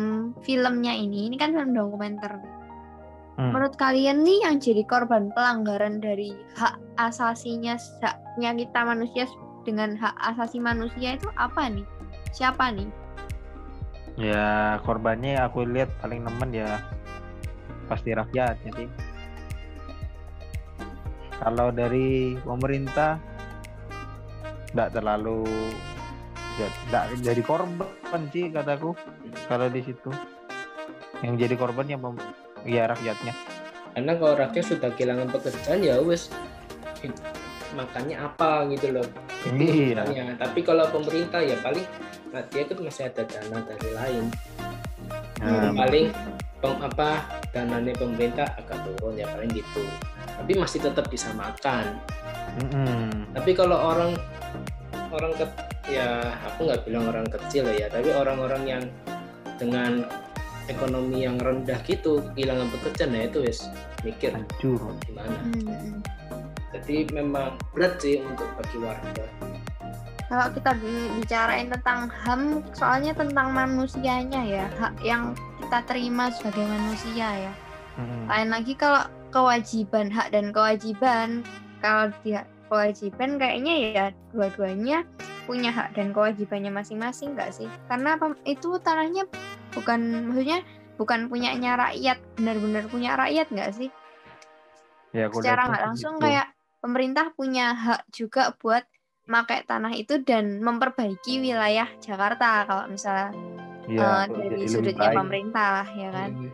filmnya 0.43 0.91
ini, 0.93 1.31
ini 1.31 1.39
kan 1.39 1.55
film 1.55 1.71
dokumenter. 1.73 2.58
Hmm. 3.39 3.55
Menurut 3.55 3.79
kalian 3.79 4.27
nih 4.27 4.43
yang 4.43 4.59
jadi 4.59 4.83
korban 4.83 5.31
pelanggaran 5.31 6.03
dari 6.03 6.35
hak 6.59 6.75
asasinya 6.99 7.79
haknya 8.03 8.51
kita 8.51 8.79
manusia 8.83 9.23
dengan 9.63 9.95
hak 9.95 10.11
asasi 10.35 10.59
manusia 10.59 11.15
itu 11.15 11.31
apa 11.39 11.71
nih? 11.71 11.87
Siapa 12.35 12.75
nih? 12.75 12.91
ya 14.19 14.75
korbannya 14.83 15.39
aku 15.39 15.63
lihat 15.63 15.87
paling 16.03 16.27
nemen 16.27 16.51
ya 16.51 16.83
pasti 17.87 18.11
rakyat 18.11 18.59
jadi 18.67 18.85
kalau 21.39 21.71
dari 21.71 22.35
pemerintah 22.43 23.15
tidak 24.69 24.91
terlalu 24.91 25.47
ya, 26.59 26.67
nggak 26.91 27.03
jadi 27.23 27.41
korban 27.47 28.21
sih 28.35 28.51
kataku 28.51 28.91
kalau 29.47 29.71
di 29.71 29.87
situ 29.87 30.11
yang 31.23 31.39
jadi 31.39 31.55
korban 31.55 31.87
ya 31.87 31.95
pem- 32.61 32.69
ya 32.69 32.83
rakyatnya. 32.91 33.33
Karena 33.95 34.13
kalau 34.15 34.33
rakyat 34.37 34.65
sudah 34.65 34.89
kehilangan 34.93 35.27
pekerjaan 35.33 35.79
ya 35.81 35.97
wes 36.03 36.29
makannya 37.73 38.15
apa 38.19 38.67
gitu 38.75 38.99
loh. 38.99 39.07
Itu 39.47 39.55
Iya. 39.55 40.35
tapi 40.35 40.59
kalau 40.65 40.85
pemerintah 40.91 41.39
ya 41.39 41.55
paling 41.63 41.85
nah, 42.35 42.43
dia 42.51 42.63
kan 42.67 42.77
masih 42.83 43.03
ada 43.07 43.23
dana 43.25 43.57
dari 43.63 43.89
lain. 43.95 44.25
Nah, 45.39 45.71
paling 45.71 46.11
pem, 46.59 46.73
apa 46.83 47.23
dananya 47.55 47.95
pemerintah 47.95 48.47
agak 48.59 48.83
turun 48.83 49.15
ya 49.15 49.25
paling 49.31 49.49
gitu. 49.55 49.83
Tapi 50.35 50.51
masih 50.59 50.79
tetap 50.83 51.07
bisa 51.07 51.31
makan 51.35 51.99
mm-mm. 52.57 53.29
tapi 53.35 53.51
kalau 53.53 53.77
orang 53.77 54.11
orang 55.09 55.33
ke 55.37 55.45
ya 55.89 56.33
aku 56.45 56.69
nggak 56.69 56.81
bilang 56.85 57.05
orang 57.09 57.27
kecil 57.29 57.65
ya 57.73 57.89
tapi 57.89 58.13
orang-orang 58.13 58.63
yang 58.65 58.83
dengan 59.57 60.05
ekonomi 60.69 61.25
yang 61.25 61.41
rendah 61.41 61.81
gitu 61.83 62.21
kehilangan 62.37 62.69
pekerjaan 62.77 63.17
ya 63.17 63.25
itu 63.25 63.39
wes 63.41 63.59
mikir 64.05 64.31
hancur 64.31 64.79
gimana 65.03 65.37
Hmm. 65.41 65.99
jadi 66.71 67.09
memang 67.11 67.57
berat 67.73 67.97
sih 67.97 68.21
untuk 68.21 68.45
bagi 68.55 68.77
warga 68.79 69.25
Kalau 70.29 70.45
kita 70.53 70.77
bi- 70.77 71.09
bicarain 71.17 71.73
tentang 71.73 72.05
HAM, 72.05 72.61
soalnya 72.77 73.17
tentang 73.17 73.49
manusianya 73.49 74.45
ya, 74.45 74.69
hak 74.77 75.01
yang 75.01 75.33
kita 75.57 75.81
terima 75.89 76.29
sebagai 76.29 76.69
manusia 76.69 77.49
ya. 77.49 77.53
Mm-mm. 77.97 78.29
Lain 78.29 78.53
lagi 78.53 78.77
kalau 78.77 79.09
kewajiban 79.33 80.13
hak 80.13 80.29
dan 80.29 80.53
kewajiban, 80.53 81.41
kalau 81.81 82.13
dia 82.21 82.45
kewajiban 82.69 83.41
kayaknya 83.41 83.73
ya 83.89 84.05
dua-duanya 84.29 85.01
punya 85.49 85.73
hak 85.73 85.97
dan 85.97 86.13
kewajibannya 86.13 86.77
masing-masing 86.77 87.33
nggak 87.33 87.49
sih? 87.49 87.65
Karena 87.89 88.13
itu 88.45 88.77
tanahnya 88.85 89.25
bukan 89.73 89.99
maksudnya 90.29 90.59
bukan 90.99 91.31
punyanya 91.31 91.79
rakyat 91.79 92.19
benar-benar 92.35 92.83
punya 92.91 93.15
rakyat 93.15 93.47
nggak 93.51 93.71
sih 93.71 93.89
Ya, 95.09 95.25
aku 95.25 95.41
secara 95.41 95.65
nggak 95.65 95.83
langsung 95.89 96.21
gitu. 96.21 96.25
kayak 96.29 96.47
pemerintah 96.79 97.33
punya 97.33 97.73
hak 97.73 98.01
juga 98.13 98.53
buat 98.61 98.85
pakai 99.25 99.65
tanah 99.65 99.93
itu 99.93 100.21
dan 100.21 100.61
memperbaiki 100.61 101.41
wilayah 101.41 101.89
Jakarta 102.01 102.65
kalau 102.65 102.85
misalnya 102.89 103.29
Iya, 103.89 104.05
eh, 104.05 104.21
untuk 104.29 104.41
dari 104.53 104.67
sudutnya 104.69 105.09
baik. 105.09 105.17
pemerintah 105.17 105.67
lah 105.81 105.89
ya 105.89 106.09
kan 106.13 106.29
Hmm. 106.29 106.51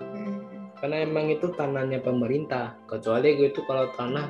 Hmm. 0.00 0.38
karena 0.80 0.96
emang 1.04 1.26
itu 1.30 1.46
tanahnya 1.54 1.98
pemerintah 2.00 2.74
kecuali 2.88 3.38
itu 3.38 3.60
kalau 3.68 3.86
tanah 3.94 4.26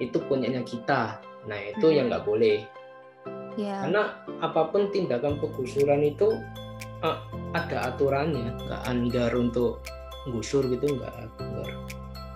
itu 0.00 0.18
punyanya 0.26 0.62
kita 0.66 1.22
nah 1.46 1.58
itu 1.58 1.86
Hmm. 1.86 1.94
yang 1.94 2.06
nggak 2.10 2.26
boleh 2.26 2.66
ya 3.54 3.82
karena 3.86 4.02
apa 4.42 4.62
pun 4.74 4.90
tindakan 4.90 5.38
penggusuran 5.38 6.02
itu 6.02 6.34
eh, 7.02 7.18
ada 7.52 7.92
aturannya 7.92 8.54
nggak 8.66 8.82
anggar 8.86 9.30
untuk 9.34 9.82
gusur 10.30 10.66
gitu 10.70 10.86
nggak 10.86 11.12
anggar. 11.18 11.68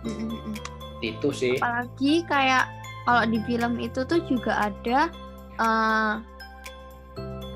Mm, 0.06 0.14
mm, 0.26 0.30
mm. 0.30 0.56
itu 1.02 1.28
sih. 1.30 1.54
Apalagi 1.58 2.26
kayak 2.26 2.66
kalau 3.06 3.22
di 3.30 3.38
film 3.46 3.78
itu 3.78 4.02
tuh 4.02 4.20
juga 4.26 4.70
ada 4.70 5.10
eh, 5.58 6.14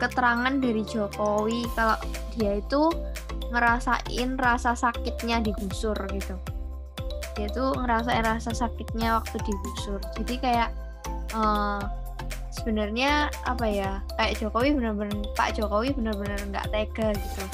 keterangan 0.01 0.55
dari 0.57 0.83
Jokowi 0.87 1.67
kalau 1.77 1.99
dia 2.39 2.63
itu 2.63 2.83
ngerasain 3.51 4.39
rasa 4.39 4.79
sakitnya 4.79 5.43
digusur 5.43 5.99
gitu. 6.15 6.39
Dia 7.35 7.47
tuh 7.51 7.75
ngerasain 7.75 8.23
rasa 8.23 8.55
sakitnya 8.55 9.19
waktu 9.19 9.37
digusur. 9.43 9.99
Jadi 10.23 10.35
kayak 10.39 10.71
eh, 11.35 11.83
sebenarnya 12.51 13.31
apa 13.47 13.67
ya 13.67 14.03
kayak 14.19 14.39
Jokowi 14.43 14.75
benar-benar 14.75 15.15
Pak 15.39 15.55
Jokowi 15.55 15.95
benar-benar 15.95 16.39
nggak 16.51 16.67
tega 16.75 17.09
gitu 17.15 17.45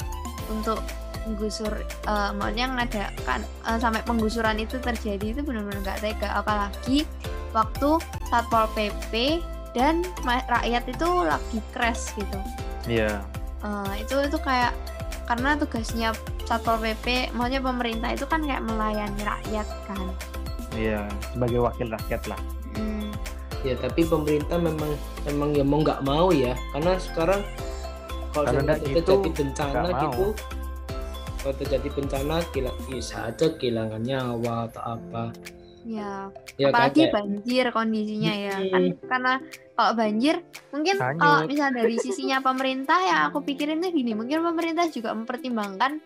untuk 0.49 0.79
menggusur 1.27 1.73
eh 1.83 2.31
maunya 2.33 2.71
ngadakan 2.71 3.43
eh, 3.43 3.77
sampai 3.77 4.01
penggusuran 4.03 4.57
itu 4.57 4.79
terjadi 4.79 5.37
itu 5.37 5.41
benar-benar 5.43 5.83
nggak 5.83 5.99
tega 6.01 6.39
apalagi 6.39 7.03
waktu 7.51 7.99
satpol 8.27 8.65
pp 8.73 9.43
dan 9.75 10.01
rakyat 10.25 10.83
itu 10.89 11.09
lagi 11.23 11.59
crash 11.71 12.15
gitu 12.17 12.39
Iya. 12.87 13.19
Eh, 13.67 13.93
itu 13.99 14.15
itu 14.23 14.39
kayak 14.39 14.71
karena 15.27 15.59
tugasnya 15.59 16.15
satpol 16.47 16.79
pp 16.79 17.35
maunya 17.35 17.59
pemerintah 17.59 18.15
itu 18.15 18.23
kan 18.23 18.39
kayak 18.41 18.63
melayani 18.63 19.21
rakyat 19.21 19.67
kan 19.85 19.99
Iya, 20.77 21.09
sebagai 21.33 21.59
wakil 21.63 21.89
rakyat 21.89 22.21
lah. 22.29 22.39
Ya 23.65 23.73
tapi 23.77 24.05
pemerintah 24.05 24.61
memang 24.61 24.91
memang 25.25 25.49
ya 25.57 25.65
mau 25.65 25.79
nggak 25.81 26.01
mau 26.05 26.29
ya 26.29 26.53
karena 26.75 26.93
sekarang 27.01 27.41
kalau 28.31 28.53
gitu, 28.53 29.01
terjadi 29.01 29.29
bencana 29.33 29.73
nggak 29.81 29.93
mau. 29.93 30.03
gitu 30.05 30.25
kalau 31.41 31.53
terjadi 31.63 31.87
bencana 31.95 32.35
gila 32.53 32.71
bisa 32.85 33.17
aja 33.31 33.45
kehilangan 33.55 34.01
nyawa 34.03 34.69
atau 34.69 34.83
apa 34.83 35.23
ya 35.87 36.27
ya 36.59 36.67
kan 36.67 36.91
apalagi 36.91 37.01
kayak- 37.07 37.13
banjir 37.15 37.65
kondisinya 37.71 38.33
ya 38.35 38.55
Mm-mm. 38.59 38.71
kan 38.73 38.83
karena 39.07 39.33
kalau 39.77 39.91
banjir 39.95 40.35
mungkin 40.75 40.95
Hanyut. 40.99 41.21
kalau 41.23 41.39
misal 41.47 41.69
dari 41.71 41.95
sisinya 41.95 42.37
pemerintah 42.43 42.99
ya 42.99 43.17
aku 43.31 43.39
pikirin 43.47 43.79
tuh 43.79 43.95
gini 43.95 44.11
mungkin 44.11 44.43
pemerintah 44.43 44.91
juga 44.91 45.15
mempertimbangkan 45.15 46.03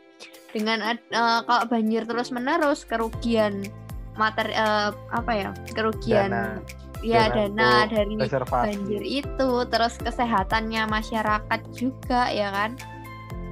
dengan 0.54 0.78
eh, 0.94 1.00
kalau 1.10 1.64
banjir 1.66 2.06
terus 2.06 2.30
menerus 2.30 2.86
kerugian 2.86 3.66
materi 4.14 4.54
eh, 4.54 4.94
apa 4.94 5.32
ya 5.34 5.50
kerugian 5.74 6.30
Dana, 6.30 6.62
ya 7.02 7.34
dana 7.34 7.90
dari 7.90 8.14
reservasi. 8.18 8.66
banjir 8.70 9.02
itu 9.02 9.50
terus 9.70 9.94
kesehatannya 9.98 10.86
masyarakat 10.86 11.60
juga 11.74 12.30
ya 12.30 12.50
kan 12.54 12.78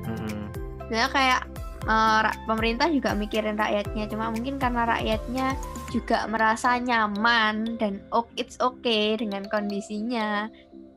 Mm-mm. 0.10 0.50
Sebenarnya 0.89 1.10
kayak 1.13 1.41
ra- 1.86 2.39
pemerintah 2.50 2.89
juga 2.89 3.13
mikirin 3.13 3.58
rakyatnya, 3.58 4.10
cuma 4.10 4.33
mungkin 4.33 4.57
karena 4.57 4.90
rakyatnya 4.90 5.53
juga 5.94 6.25
merasa 6.25 6.77
nyaman 6.81 7.77
dan 7.77 8.01
oh, 8.09 8.25
it's 8.38 8.57
okay 8.57 9.14
dengan 9.18 9.46
kondisinya, 9.50 10.50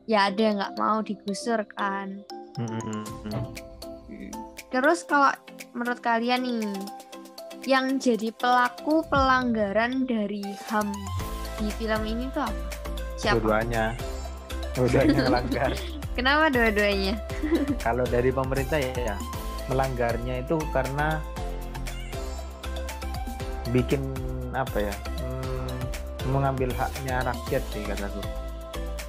ya 0.09 0.33
ada 0.33 0.41
yang 0.41 0.57
nggak 0.57 0.77
mau 0.81 1.01
digusur 1.05 1.61
kan. 1.77 2.25
Mm-mm. 2.57 3.05
Terus 4.73 5.05
kalau 5.05 5.29
menurut 5.77 6.01
kalian 6.01 6.41
nih, 6.41 6.73
yang 7.69 8.01
jadi 8.01 8.33
pelaku 8.33 9.05
pelanggaran 9.13 10.09
dari 10.09 10.41
HAM 10.73 10.89
di 11.59 11.69
film 11.77 12.01
ini 12.05 12.25
tuh 12.33 12.43
apa? 12.45 12.63
Siapa? 13.17 13.37
Dua-duanya. 13.39 13.85
Dua-duanya 14.75 15.19
melanggar. 15.29 15.71
Kenapa 16.13 16.45
dua-duanya? 16.53 17.13
Kalau 17.85 18.05
dari 18.05 18.29
pemerintah 18.29 18.77
ya 18.77 19.17
melanggarnya 19.65 20.45
itu 20.45 20.59
karena 20.75 21.17
bikin 23.71 24.01
apa 24.53 24.91
ya? 24.91 24.95
hmm, 25.23 25.77
mengambil 26.29 26.69
haknya 26.77 27.25
rakyat 27.25 27.63
sih 27.73 27.81
kataku. 27.81 28.21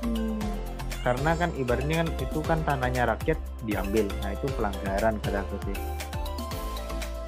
Hmm, 0.05 0.41
Karena 1.05 1.37
kan 1.37 1.53
ibaratnya 1.61 2.01
kan 2.01 2.09
itu 2.17 2.39
kan 2.41 2.59
tanahnya 2.65 3.03
rakyat 3.13 3.37
diambil. 3.69 4.09
Nah, 4.25 4.33
itu 4.33 4.47
pelanggaran 4.57 5.21
kataku 5.21 5.57
sih. 5.69 5.77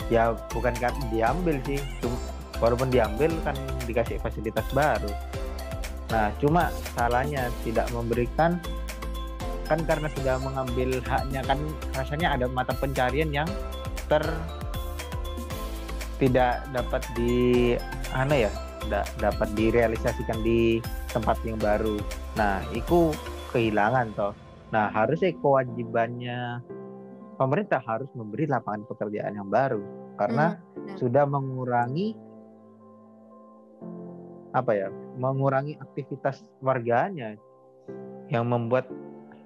Ya 0.09 0.33
bukan 0.55 0.73
kan 0.81 0.97
diambil 1.13 1.61
sih. 1.69 1.83
Cuma, 2.01 2.17
walaupun 2.57 2.89
diambil 2.89 3.29
kan 3.45 3.57
dikasih 3.87 4.19
fasilitas 4.21 4.67
baru. 4.75 5.11
Nah, 6.11 6.31
cuma 6.39 6.71
salahnya 6.95 7.51
tidak 7.67 7.91
memberikan 7.91 8.59
kan 9.67 9.83
karena 9.83 10.07
sudah 10.15 10.39
mengambil 10.39 11.03
haknya 11.03 11.43
kan 11.43 11.59
rasanya 11.91 12.39
ada 12.39 12.47
mata 12.47 12.71
pencarian 12.79 13.35
yang 13.35 13.51
ter 14.07 14.23
tidak 16.23 16.63
dapat 16.71 17.03
di 17.19 17.75
ana 18.15 18.47
ya 18.47 18.53
da- 18.87 19.11
dapat 19.19 19.51
direalisasikan 19.59 20.39
di 20.47 20.79
tempat 21.11 21.43
yang 21.43 21.59
baru. 21.59 21.99
Nah, 22.39 22.63
itu 22.71 23.11
kehilangan 23.51 24.15
toh. 24.15 24.33
Nah, 24.71 24.91
harusnya 24.95 25.35
kewajibannya 25.43 26.63
pemerintah 27.37 27.83
harus 27.85 28.09
memberi 28.17 28.49
lapangan 28.49 28.87
pekerjaan 28.89 29.35
yang 29.37 29.51
baru 29.51 29.83
karena 30.17 30.57
benar. 30.57 30.97
sudah 30.97 31.25
mengurangi 31.29 32.17
apa 34.57 34.73
ya 34.73 34.89
mengurangi 35.21 35.77
aktivitas 35.77 36.41
warganya 36.65 37.37
yang 38.33 38.49
membuat 38.49 38.89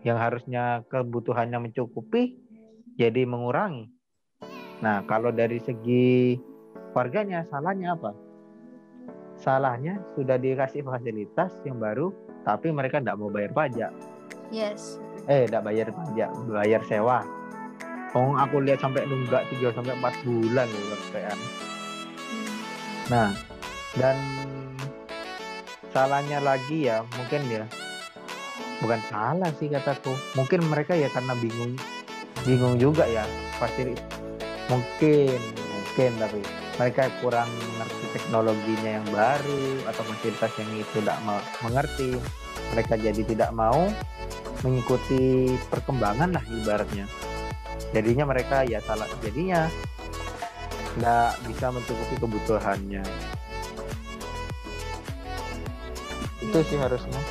yang 0.06 0.16
harusnya 0.16 0.86
kebutuhannya 0.86 1.58
mencukupi 1.58 2.38
jadi 2.94 3.26
mengurangi. 3.26 3.90
Nah 4.80 5.02
kalau 5.10 5.34
dari 5.34 5.58
segi 5.58 6.38
warganya 6.94 7.42
salahnya 7.50 7.98
apa? 7.98 8.14
Salahnya 9.34 9.98
sudah 10.14 10.38
dikasih 10.38 10.86
fasilitas 10.86 11.58
yang 11.66 11.82
baru 11.82 12.14
tapi 12.46 12.70
mereka 12.70 13.02
tidak 13.02 13.18
mau 13.18 13.28
bayar 13.28 13.50
pajak. 13.50 13.92
Yes. 14.54 15.02
eh 15.28 15.44
tidak 15.46 15.68
bayar 15.68 15.92
pajak 15.92 16.30
bayar 16.48 16.82
sewa. 16.86 17.26
Oh, 18.10 18.34
aku 18.34 18.58
lihat 18.66 18.82
sampai 18.82 19.06
nunggak 19.06 19.46
3 19.54 19.70
sampai 19.70 19.94
4 19.94 20.26
bulan 20.26 20.66
loh 20.66 20.98
Hmm. 21.14 22.54
Nah, 23.10 23.30
dan 23.94 24.18
salahnya 25.90 26.38
lagi 26.42 26.86
ya 26.86 27.02
mungkin 27.18 27.42
ya. 27.50 27.64
Bukan 28.80 29.00
salah 29.12 29.50
sih 29.60 29.68
kataku. 29.68 30.14
Mungkin 30.38 30.64
mereka 30.70 30.96
ya 30.96 31.10
karena 31.12 31.36
bingung. 31.36 31.76
Bingung 32.46 32.80
juga 32.80 33.04
ya 33.04 33.26
pasti. 33.60 33.92
Mungkin 34.70 35.38
mungkin 35.50 36.10
tapi 36.22 36.40
mereka 36.78 37.12
kurang 37.20 37.50
mengerti 37.50 38.04
teknologinya 38.14 38.90
yang 39.02 39.06
baru 39.12 39.84
atau 39.90 40.02
fasilitas 40.06 40.52
yang 40.56 40.70
itu 40.78 40.92
tidak 41.02 41.18
mengerti. 41.60 42.10
Mereka 42.72 42.94
jadi 43.02 43.22
tidak 43.26 43.50
mau 43.52 43.90
mengikuti 44.62 45.54
perkembangan 45.68 46.30
lah 46.38 46.44
ibaratnya. 46.48 47.04
Jadinya 47.90 48.24
mereka 48.30 48.62
ya 48.62 48.78
salah 48.86 49.10
jadinya. 49.20 49.66
Nggak 50.98 51.30
bisa 51.46 51.66
mencukupi 51.70 52.14
kebutuhannya 52.18 53.02
itu 56.50 56.58
sih 56.66 56.78
harusnya 56.82 57.22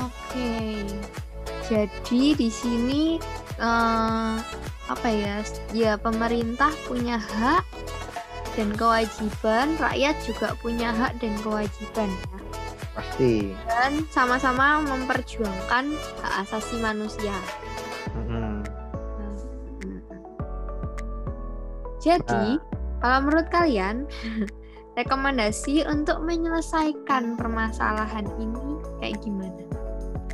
Oke, 0.00 0.86
jadi 1.66 2.22
di 2.38 2.48
sini 2.48 3.18
eh, 3.58 4.34
apa 4.86 5.08
ya? 5.10 5.42
Ya 5.74 5.98
pemerintah 5.98 6.70
punya 6.86 7.18
hak 7.18 7.66
dan 8.54 8.70
kewajiban, 8.78 9.74
rakyat 9.76 10.16
juga 10.22 10.54
punya 10.62 10.94
hak 10.94 11.18
dan 11.18 11.34
kewajiban 11.42 12.08
ya. 12.08 12.38
pasti 12.94 13.50
Dan 13.66 14.06
sama-sama 14.14 14.86
memperjuangkan 14.86 15.94
hak 16.22 16.34
asasi 16.46 16.78
manusia. 16.78 17.34
Mm-mm. 18.14 18.62
Jadi, 22.00 22.56
kalau 23.02 23.18
menurut 23.28 23.48
kalian, 23.52 24.08
rekomendasi 25.00 25.82
untuk 25.88 26.20
menyelesaikan 26.22 27.34
permasalahan 27.40 28.28
ini 28.36 28.68
kayak 29.00 29.16
gimana? 29.24 29.62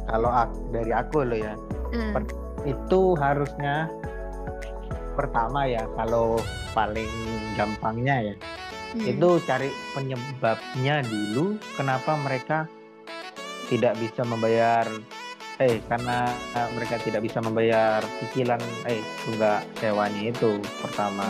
kalau 0.06 0.30
aku, 0.30 0.56
dari 0.70 0.92
aku 0.94 1.16
loh 1.22 1.38
ya 1.38 1.54
Hmm, 1.86 2.18
itu 2.66 3.14
harusnya 3.14 3.86
pertama 5.14 5.70
ya 5.70 5.86
kalau 5.94 6.42
paling 6.74 7.08
gampangnya 7.54 8.34
ya 8.34 8.36
Hmm. 8.96 9.02
itu 9.12 9.28
cari 9.44 9.68
penyebabnya 9.92 11.04
dulu 11.04 11.58
kenapa 11.76 12.16
mereka 12.16 12.64
tidak 13.68 13.98
bisa 13.98 14.22
membayar 14.22 14.86
eh 15.58 15.82
karena 15.84 16.30
mereka 16.72 16.96
tidak 17.02 17.20
bisa 17.20 17.42
membayar 17.42 18.00
cicilan 18.22 18.62
eh 18.86 19.02
tunggak 19.26 19.66
sewanya 19.82 20.30
itu 20.32 20.56
pertama 20.80 21.26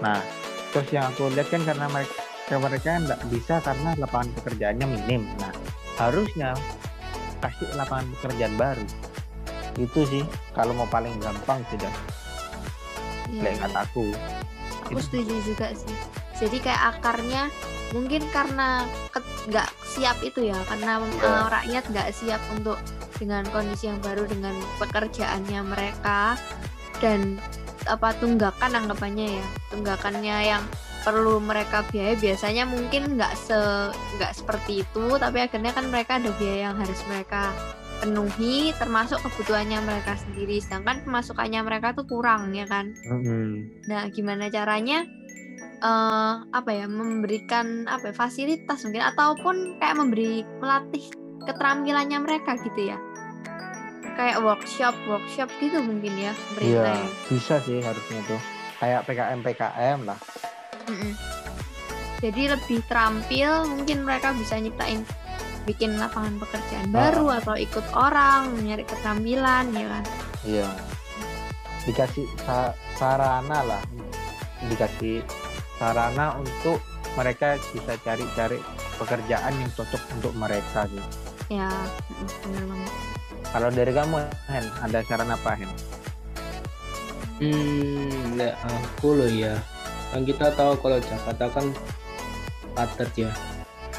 nah 0.00 0.22
terus 0.70 0.88
yang 0.94 1.10
aku 1.12 1.28
lihat 1.34 1.50
kan 1.50 1.60
karena 1.66 1.90
mereka 1.90 2.21
mereka 2.58 2.98
nggak 2.98 3.20
bisa 3.28 3.60
karena 3.60 3.94
lapangan 3.96 4.28
pekerjaannya 4.40 4.86
minim. 4.88 5.22
Nah 5.38 5.52
harusnya 5.96 6.56
kasih 7.38 7.68
lapangan 7.74 8.08
pekerjaan 8.18 8.54
baru. 8.56 8.86
Itu 9.76 10.04
sih 10.04 10.24
kalau 10.52 10.76
mau 10.76 10.88
paling 10.88 11.16
gampang 11.20 11.64
sudah 11.70 11.92
Iya, 13.32 13.48
lek 13.48 13.54
kataku. 13.64 14.12
Aku 14.92 15.00
setuju 15.00 15.40
juga 15.40 15.72
sih. 15.72 15.96
Jadi 16.36 16.60
kayak 16.60 16.98
akarnya 16.98 17.48
mungkin 17.96 18.24
karena 18.28 18.84
ke- 19.08 19.24
nggak 19.48 19.68
siap 19.84 20.20
itu 20.20 20.48
ya 20.48 20.56
karena 20.68 21.00
Iya. 21.00 21.24
eh, 21.24 21.46
rakyat 21.48 21.84
nggak 21.92 22.08
siap 22.12 22.40
untuk 22.52 22.76
dengan 23.16 23.44
kondisi 23.48 23.88
yang 23.88 24.00
baru 24.00 24.24
dengan 24.28 24.52
pekerjaannya 24.80 25.60
mereka 25.64 26.36
dan 27.00 27.40
apa 27.84 28.14
tunggakan 28.16 28.84
anggapannya 28.84 29.40
ya 29.40 29.46
tunggakannya 29.68 30.36
yang 30.44 30.62
perlu 31.02 31.38
mereka 31.38 31.82
biaya 31.90 32.14
biasanya 32.14 32.64
mungkin 32.64 33.18
nggak 33.18 33.34
se 33.34 33.58
nggak 34.16 34.32
seperti 34.32 34.86
itu 34.86 35.04
tapi 35.18 35.42
akhirnya 35.42 35.74
kan 35.74 35.86
mereka 35.90 36.18
ada 36.22 36.30
biaya 36.38 36.70
yang 36.70 36.76
harus 36.78 36.98
mereka 37.06 37.50
penuhi 37.98 38.74
termasuk 38.74 39.22
kebutuhannya 39.22 39.78
mereka 39.78 40.18
sendiri 40.18 40.58
sedangkan 40.58 41.06
pemasukannya 41.06 41.62
mereka 41.62 41.94
tuh 41.94 42.02
kurang 42.02 42.50
ya 42.50 42.66
kan 42.66 42.90
Mm-mm. 43.06 43.70
Nah, 43.86 44.10
gimana 44.10 44.50
caranya 44.50 45.06
eh 45.82 46.34
apa 46.50 46.70
ya 46.70 46.86
memberikan 46.86 47.90
apa 47.90 48.10
ya, 48.10 48.14
fasilitas 48.14 48.86
mungkin 48.86 49.02
ataupun 49.02 49.82
kayak 49.82 49.98
memberi 49.98 50.46
melatih 50.62 51.10
keterampilannya 51.42 52.22
mereka 52.22 52.54
gitu 52.62 52.94
ya. 52.94 52.98
Kayak 54.14 54.46
workshop, 54.46 54.94
workshop 55.10 55.50
gitu 55.58 55.82
mungkin 55.82 56.14
ya 56.14 56.30
Iya, 56.30 56.32
pemerintah 56.54 56.94
ya. 56.94 57.08
bisa 57.26 57.54
sih 57.62 57.78
harusnya 57.82 58.20
tuh. 58.30 58.40
Kayak 58.78 59.00
PKM 59.06 59.40
PKM 59.42 59.98
lah. 60.06 60.18
Mm-mm. 60.86 61.12
Jadi 62.22 62.42
lebih 62.46 62.78
terampil, 62.86 63.50
mungkin 63.66 64.06
mereka 64.06 64.30
bisa 64.32 64.54
nyiptain 64.54 65.02
bikin 65.62 65.94
lapangan 65.94 66.38
pekerjaan 66.38 66.90
Ah. 66.90 67.10
baru 67.10 67.26
atau 67.38 67.54
ikut 67.54 67.86
orang 67.94 68.50
nyari 68.62 68.82
keterampilan 68.82 69.70
ya 69.74 69.86
kan. 69.88 70.04
Iya. 70.42 70.68
Dikasih 71.82 72.26
sa- 72.42 72.74
sarana 72.94 73.58
lah. 73.62 73.82
Dikasih 74.66 75.22
sarana 75.78 76.38
untuk 76.38 76.78
mereka 77.14 77.58
bisa 77.74 77.98
cari-cari 77.98 78.58
pekerjaan 78.96 79.52
yang 79.58 79.70
cocok 79.74 80.02
untuk 80.14 80.32
mereka 80.34 80.86
sih. 80.86 81.02
Ya, 81.50 81.68
benar 82.46 82.64
banget. 82.64 82.92
Kalau 83.52 83.68
dari 83.68 83.92
kamu, 83.92 84.16
Hen, 84.48 84.66
ada 84.80 84.98
saran 85.04 85.28
apa, 85.28 85.50
Hen? 85.58 85.70
Hmm, 87.36 88.38
ya 88.38 88.54
aku 88.62 89.08
loh 89.12 89.26
ya. 89.26 89.58
Kan 90.12 90.28
kita 90.28 90.52
tahu 90.52 90.76
kalau 90.84 91.00
Jakarta 91.00 91.48
kan 91.48 91.66
padat 92.76 93.10
ya. 93.16 93.32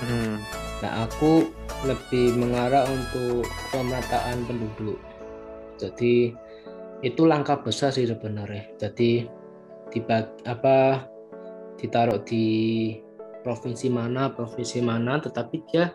Hmm. 0.06 0.38
Nah, 0.86 1.10
aku 1.10 1.50
lebih 1.84 2.38
mengarah 2.38 2.86
untuk 2.86 3.50
pemerataan 3.74 4.46
penduduk. 4.46 5.00
Jadi 5.82 6.32
itu 7.04 7.22
langkah 7.26 7.60
besar 7.60 7.92
sih 7.92 8.06
sebenarnya. 8.06 8.70
Jadi 8.80 9.26
dibag, 9.92 10.32
apa 10.48 11.10
ditaruh 11.82 12.22
di 12.24 12.46
provinsi 13.44 13.92
mana, 13.92 14.32
provinsi 14.32 14.80
mana, 14.80 15.20
tetapi 15.20 15.56
dia 15.68 15.92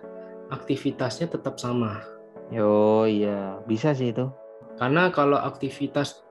aktivitasnya 0.53 1.33
tetap 1.33 1.57
sama. 1.57 2.05
Yo, 2.53 3.05
iya, 3.09 3.61
bisa 3.65 3.93
sih 3.93 4.13
itu. 4.13 4.29
Karena 4.77 5.13
kalau 5.13 5.37
aktivitas 5.37 6.25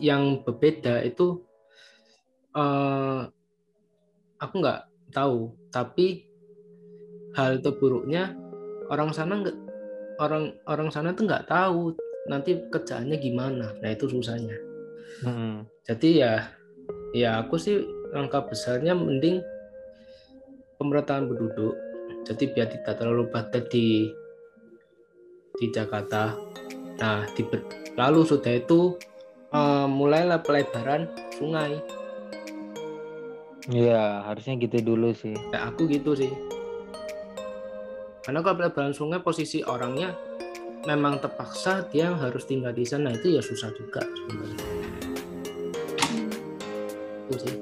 yang 0.00 0.42
berbeda 0.46 1.04
itu 1.04 1.42
eh, 2.54 3.20
aku 4.40 4.54
nggak 4.58 4.80
tahu, 5.12 5.52
tapi 5.70 6.26
hal 7.34 7.62
terburuknya 7.62 8.34
orang 8.90 9.14
sana 9.14 9.38
nggak 9.38 9.56
orang 10.18 10.52
orang 10.66 10.90
sana 10.90 11.14
tuh 11.14 11.30
nggak 11.30 11.46
tahu 11.46 11.94
nanti 12.26 12.58
kerjaannya 12.68 13.16
gimana. 13.16 13.72
Nah 13.80 13.90
itu 13.90 14.10
susahnya. 14.10 14.58
Hmm. 15.24 15.64
Jadi 15.86 16.22
ya 16.22 16.50
ya 17.14 17.42
aku 17.42 17.56
sih 17.56 17.80
langkah 18.10 18.44
besarnya 18.46 18.92
mending 18.94 19.40
pemerataan 20.76 21.30
penduduk. 21.30 21.74
Jadi 22.26 22.52
biar 22.52 22.68
tidak 22.68 22.94
terlalu 23.00 23.30
padat 23.32 23.70
di 23.72 24.10
di 25.56 25.66
Jakarta. 25.68 26.36
Nah, 27.00 27.24
di, 27.32 27.42
lalu 27.96 28.20
sudah 28.28 28.52
itu 28.60 28.96
eh, 29.52 29.86
mulailah 29.88 30.44
pelebaran 30.44 31.08
sungai. 31.36 31.80
Iya, 33.68 34.24
harusnya 34.24 34.56
gitu 34.56 34.80
dulu 34.80 35.12
sih. 35.12 35.36
Kayak 35.52 35.64
aku 35.74 35.84
gitu 35.92 36.16
sih. 36.16 36.32
Karena 38.24 38.40
kalau 38.40 38.56
pelebaran 38.56 38.96
sungai 38.96 39.20
posisi 39.20 39.60
orangnya 39.60 40.16
memang 40.88 41.20
terpaksa 41.20 41.84
dia 41.92 42.16
harus 42.16 42.48
tinggal 42.48 42.72
di 42.72 42.88
sana 42.88 43.12
itu 43.12 43.36
ya 43.36 43.42
susah 43.44 43.68
juga 43.76 44.00
sebenarnya. 44.00 44.66
Itu 47.28 47.36
sih. 47.36 47.56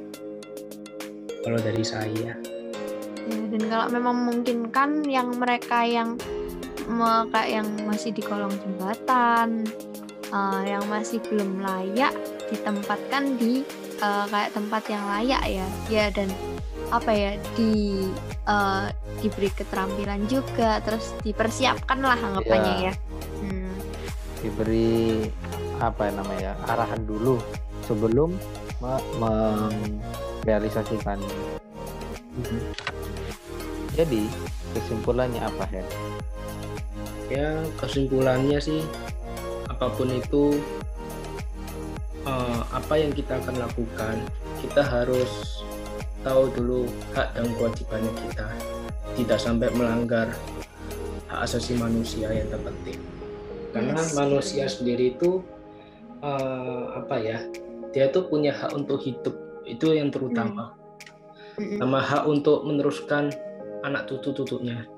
Kalau 1.42 1.58
dari 1.58 1.82
saya. 1.82 2.34
Ya, 3.28 3.44
dan 3.50 3.62
kalau 3.66 3.86
memang 3.90 4.14
memungkinkan 4.22 5.08
yang 5.08 5.34
mereka 5.34 5.82
yang 5.82 6.14
me- 6.86 7.26
kayak 7.32 7.60
yang 7.60 7.68
masih 7.84 8.10
di 8.14 8.22
kolong 8.22 8.52
jembatan, 8.64 9.66
eh, 10.30 10.62
yang 10.64 10.84
masih 10.88 11.18
belum 11.28 11.60
layak 11.60 12.14
ditempatkan 12.48 13.36
di 13.36 13.64
eh, 13.98 14.24
kayak 14.26 14.50
tempat 14.52 14.82
yang 14.86 15.04
layak 15.06 15.42
ya, 15.44 15.66
ya 15.88 16.04
dan 16.10 16.28
apa 16.88 17.10
ya 17.10 17.30
di 17.52 18.06
eh, 18.48 18.86
diberi 19.18 19.50
keterampilan 19.50 20.24
juga, 20.26 20.78
terus 20.80 21.12
dipersiapkan 21.20 21.98
lah 21.98 22.16
anggapannya 22.16 22.74
Iya. 22.78 22.88
ya. 22.88 22.92
Hmm, 23.42 23.74
Diberi 24.40 25.26
apa 25.78 26.10
namanya 26.10 26.54
arahan 26.66 27.02
dulu 27.02 27.38
sebelum 27.84 28.34
me- 28.78 29.04
merealisasikan. 29.18 31.18
Jadi 33.92 34.22
kesimpulannya 34.74 35.42
apa, 35.42 35.64
Hen? 35.66 35.86
ya 37.28 37.60
kesimpulannya 37.76 38.56
sih 38.56 38.80
apa 39.68 39.92
pun 39.92 40.08
itu 40.08 40.56
apa 42.88 43.04
yang 43.04 43.12
kita 43.12 43.36
akan 43.36 43.68
lakukan 43.68 44.16
kita 44.64 44.80
harus 44.80 45.60
tahu 46.24 46.48
dulu 46.56 46.88
hak 47.12 47.36
dan 47.36 47.52
kewajibannya 47.60 48.12
kita. 48.16 48.48
Tidak 49.12 49.36
sampai 49.36 49.68
melanggar 49.76 50.32
hak 51.28 51.40
asasi 51.44 51.76
manusia 51.76 52.32
yang 52.32 52.48
terpenting. 52.48 52.96
Karena 53.76 54.00
Yes. 54.00 54.16
manusia 54.16 54.64
sendiri 54.72 55.20
itu 55.20 55.44
eh, 56.24 56.84
apa 56.96 57.20
ya 57.20 57.44
dia 57.92 58.08
tuh 58.08 58.24
punya 58.26 58.56
hak 58.56 58.72
untuk 58.72 59.04
hidup. 59.04 59.36
Itu 59.68 59.92
yang 59.92 60.08
terutama. 60.08 60.72
Mm-mm, 61.60 61.84
sama 61.84 62.00
hak 62.00 62.24
untuk 62.24 62.64
meneruskan 62.64 63.28
anak 63.84 64.08
cucu-cucunya. 64.08 64.88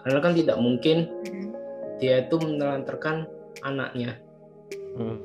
Karena 0.00 0.18
kan 0.24 0.32
tidak 0.32 0.56
mungkin 0.56 1.04
mm-mm. 1.04 1.52
dia 2.00 2.24
itu 2.24 2.40
menelantarkan 2.40 3.28
anaknya 3.60 4.24
Hmm. 4.96 5.20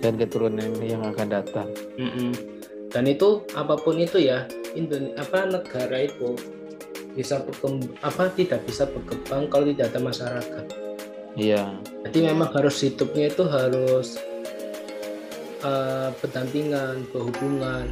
Dan 0.00 0.18
keturunan 0.18 0.72
yang 0.82 1.04
akan 1.04 1.28
datang. 1.30 1.68
Mm-mm. 1.94 2.32
dan 2.92 3.08
itu 3.08 3.40
apa 3.56 3.72
pun 3.78 3.96
itu 3.96 4.20
ya 4.20 4.44
Indone- 4.76 5.16
apa 5.16 5.48
negara 5.48 6.04
itu 6.04 6.36
bisa 7.16 7.40
berkembang 7.40 7.92
apa 8.00 8.28
tidak 8.36 8.60
bisa 8.68 8.84
berkembang 8.84 9.48
kalau 9.48 9.64
tidak 9.72 9.92
ada 9.92 10.00
masyarakat 10.00 10.64
Iya. 11.32 11.72
jadi 12.04 12.32
memang 12.32 12.52
harus 12.52 12.84
hidupnya 12.84 13.32
itu 13.32 13.48
harus 13.48 14.20
eh, 15.64 16.08
berdampingan 16.20 17.08
berhubungan 17.08 17.88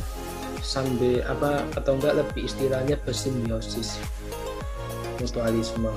sambil 0.60 1.24
apa 1.24 1.64
atau 1.72 1.96
enggak 1.96 2.20
lebih 2.20 2.44
istilahnya 2.44 3.00
bersimbiosis 3.00 3.96
mutualisme 5.16 5.88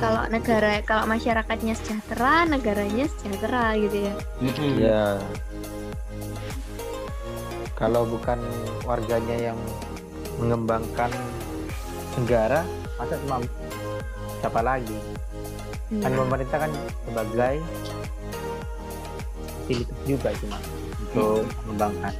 Kalau 0.00 0.22
negara, 0.30 0.80
kalau 0.82 1.04
masyarakatnya 1.10 1.74
sejahtera, 1.76 2.48
negaranya 2.48 3.04
sejahtera 3.08 3.76
gitu 3.78 3.96
ya. 4.08 4.14
Iya. 4.42 5.04
Kalau 7.74 8.06
bukan 8.06 8.38
warganya 8.86 9.52
yang 9.52 9.58
mengembangkan 10.38 11.10
negara, 12.18 12.62
masa 12.96 13.18
cuma 13.22 13.42
siapa 14.40 14.60
lagi? 14.62 14.98
Kan 16.00 16.10
Iya. 16.10 16.18
pemerintah 16.22 16.58
kan 16.58 16.72
sebagai 17.06 17.54
fasilitas 19.64 19.98
juga 20.04 20.30
cuma 20.38 20.58
untuk 21.00 21.44
mengembangkan. 21.64 22.14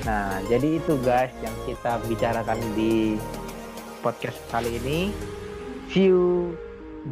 Nah, 0.00 0.40
jadi 0.48 0.80
itu 0.80 0.92
guys 1.04 1.34
yang 1.44 1.52
kita 1.68 2.00
bicarakan 2.08 2.58
di 2.72 3.20
podcast 4.00 4.40
kali 4.48 4.80
ini. 4.80 5.14
See 5.92 6.08
you 6.08 6.56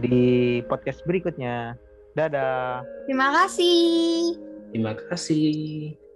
di 0.01 0.61
podcast 0.69 1.05
berikutnya. 1.05 1.77
Dadah. 2.17 2.83
Terima 3.07 3.31
kasih. 3.33 4.35
Terima 4.73 4.93
kasih. 4.97 6.08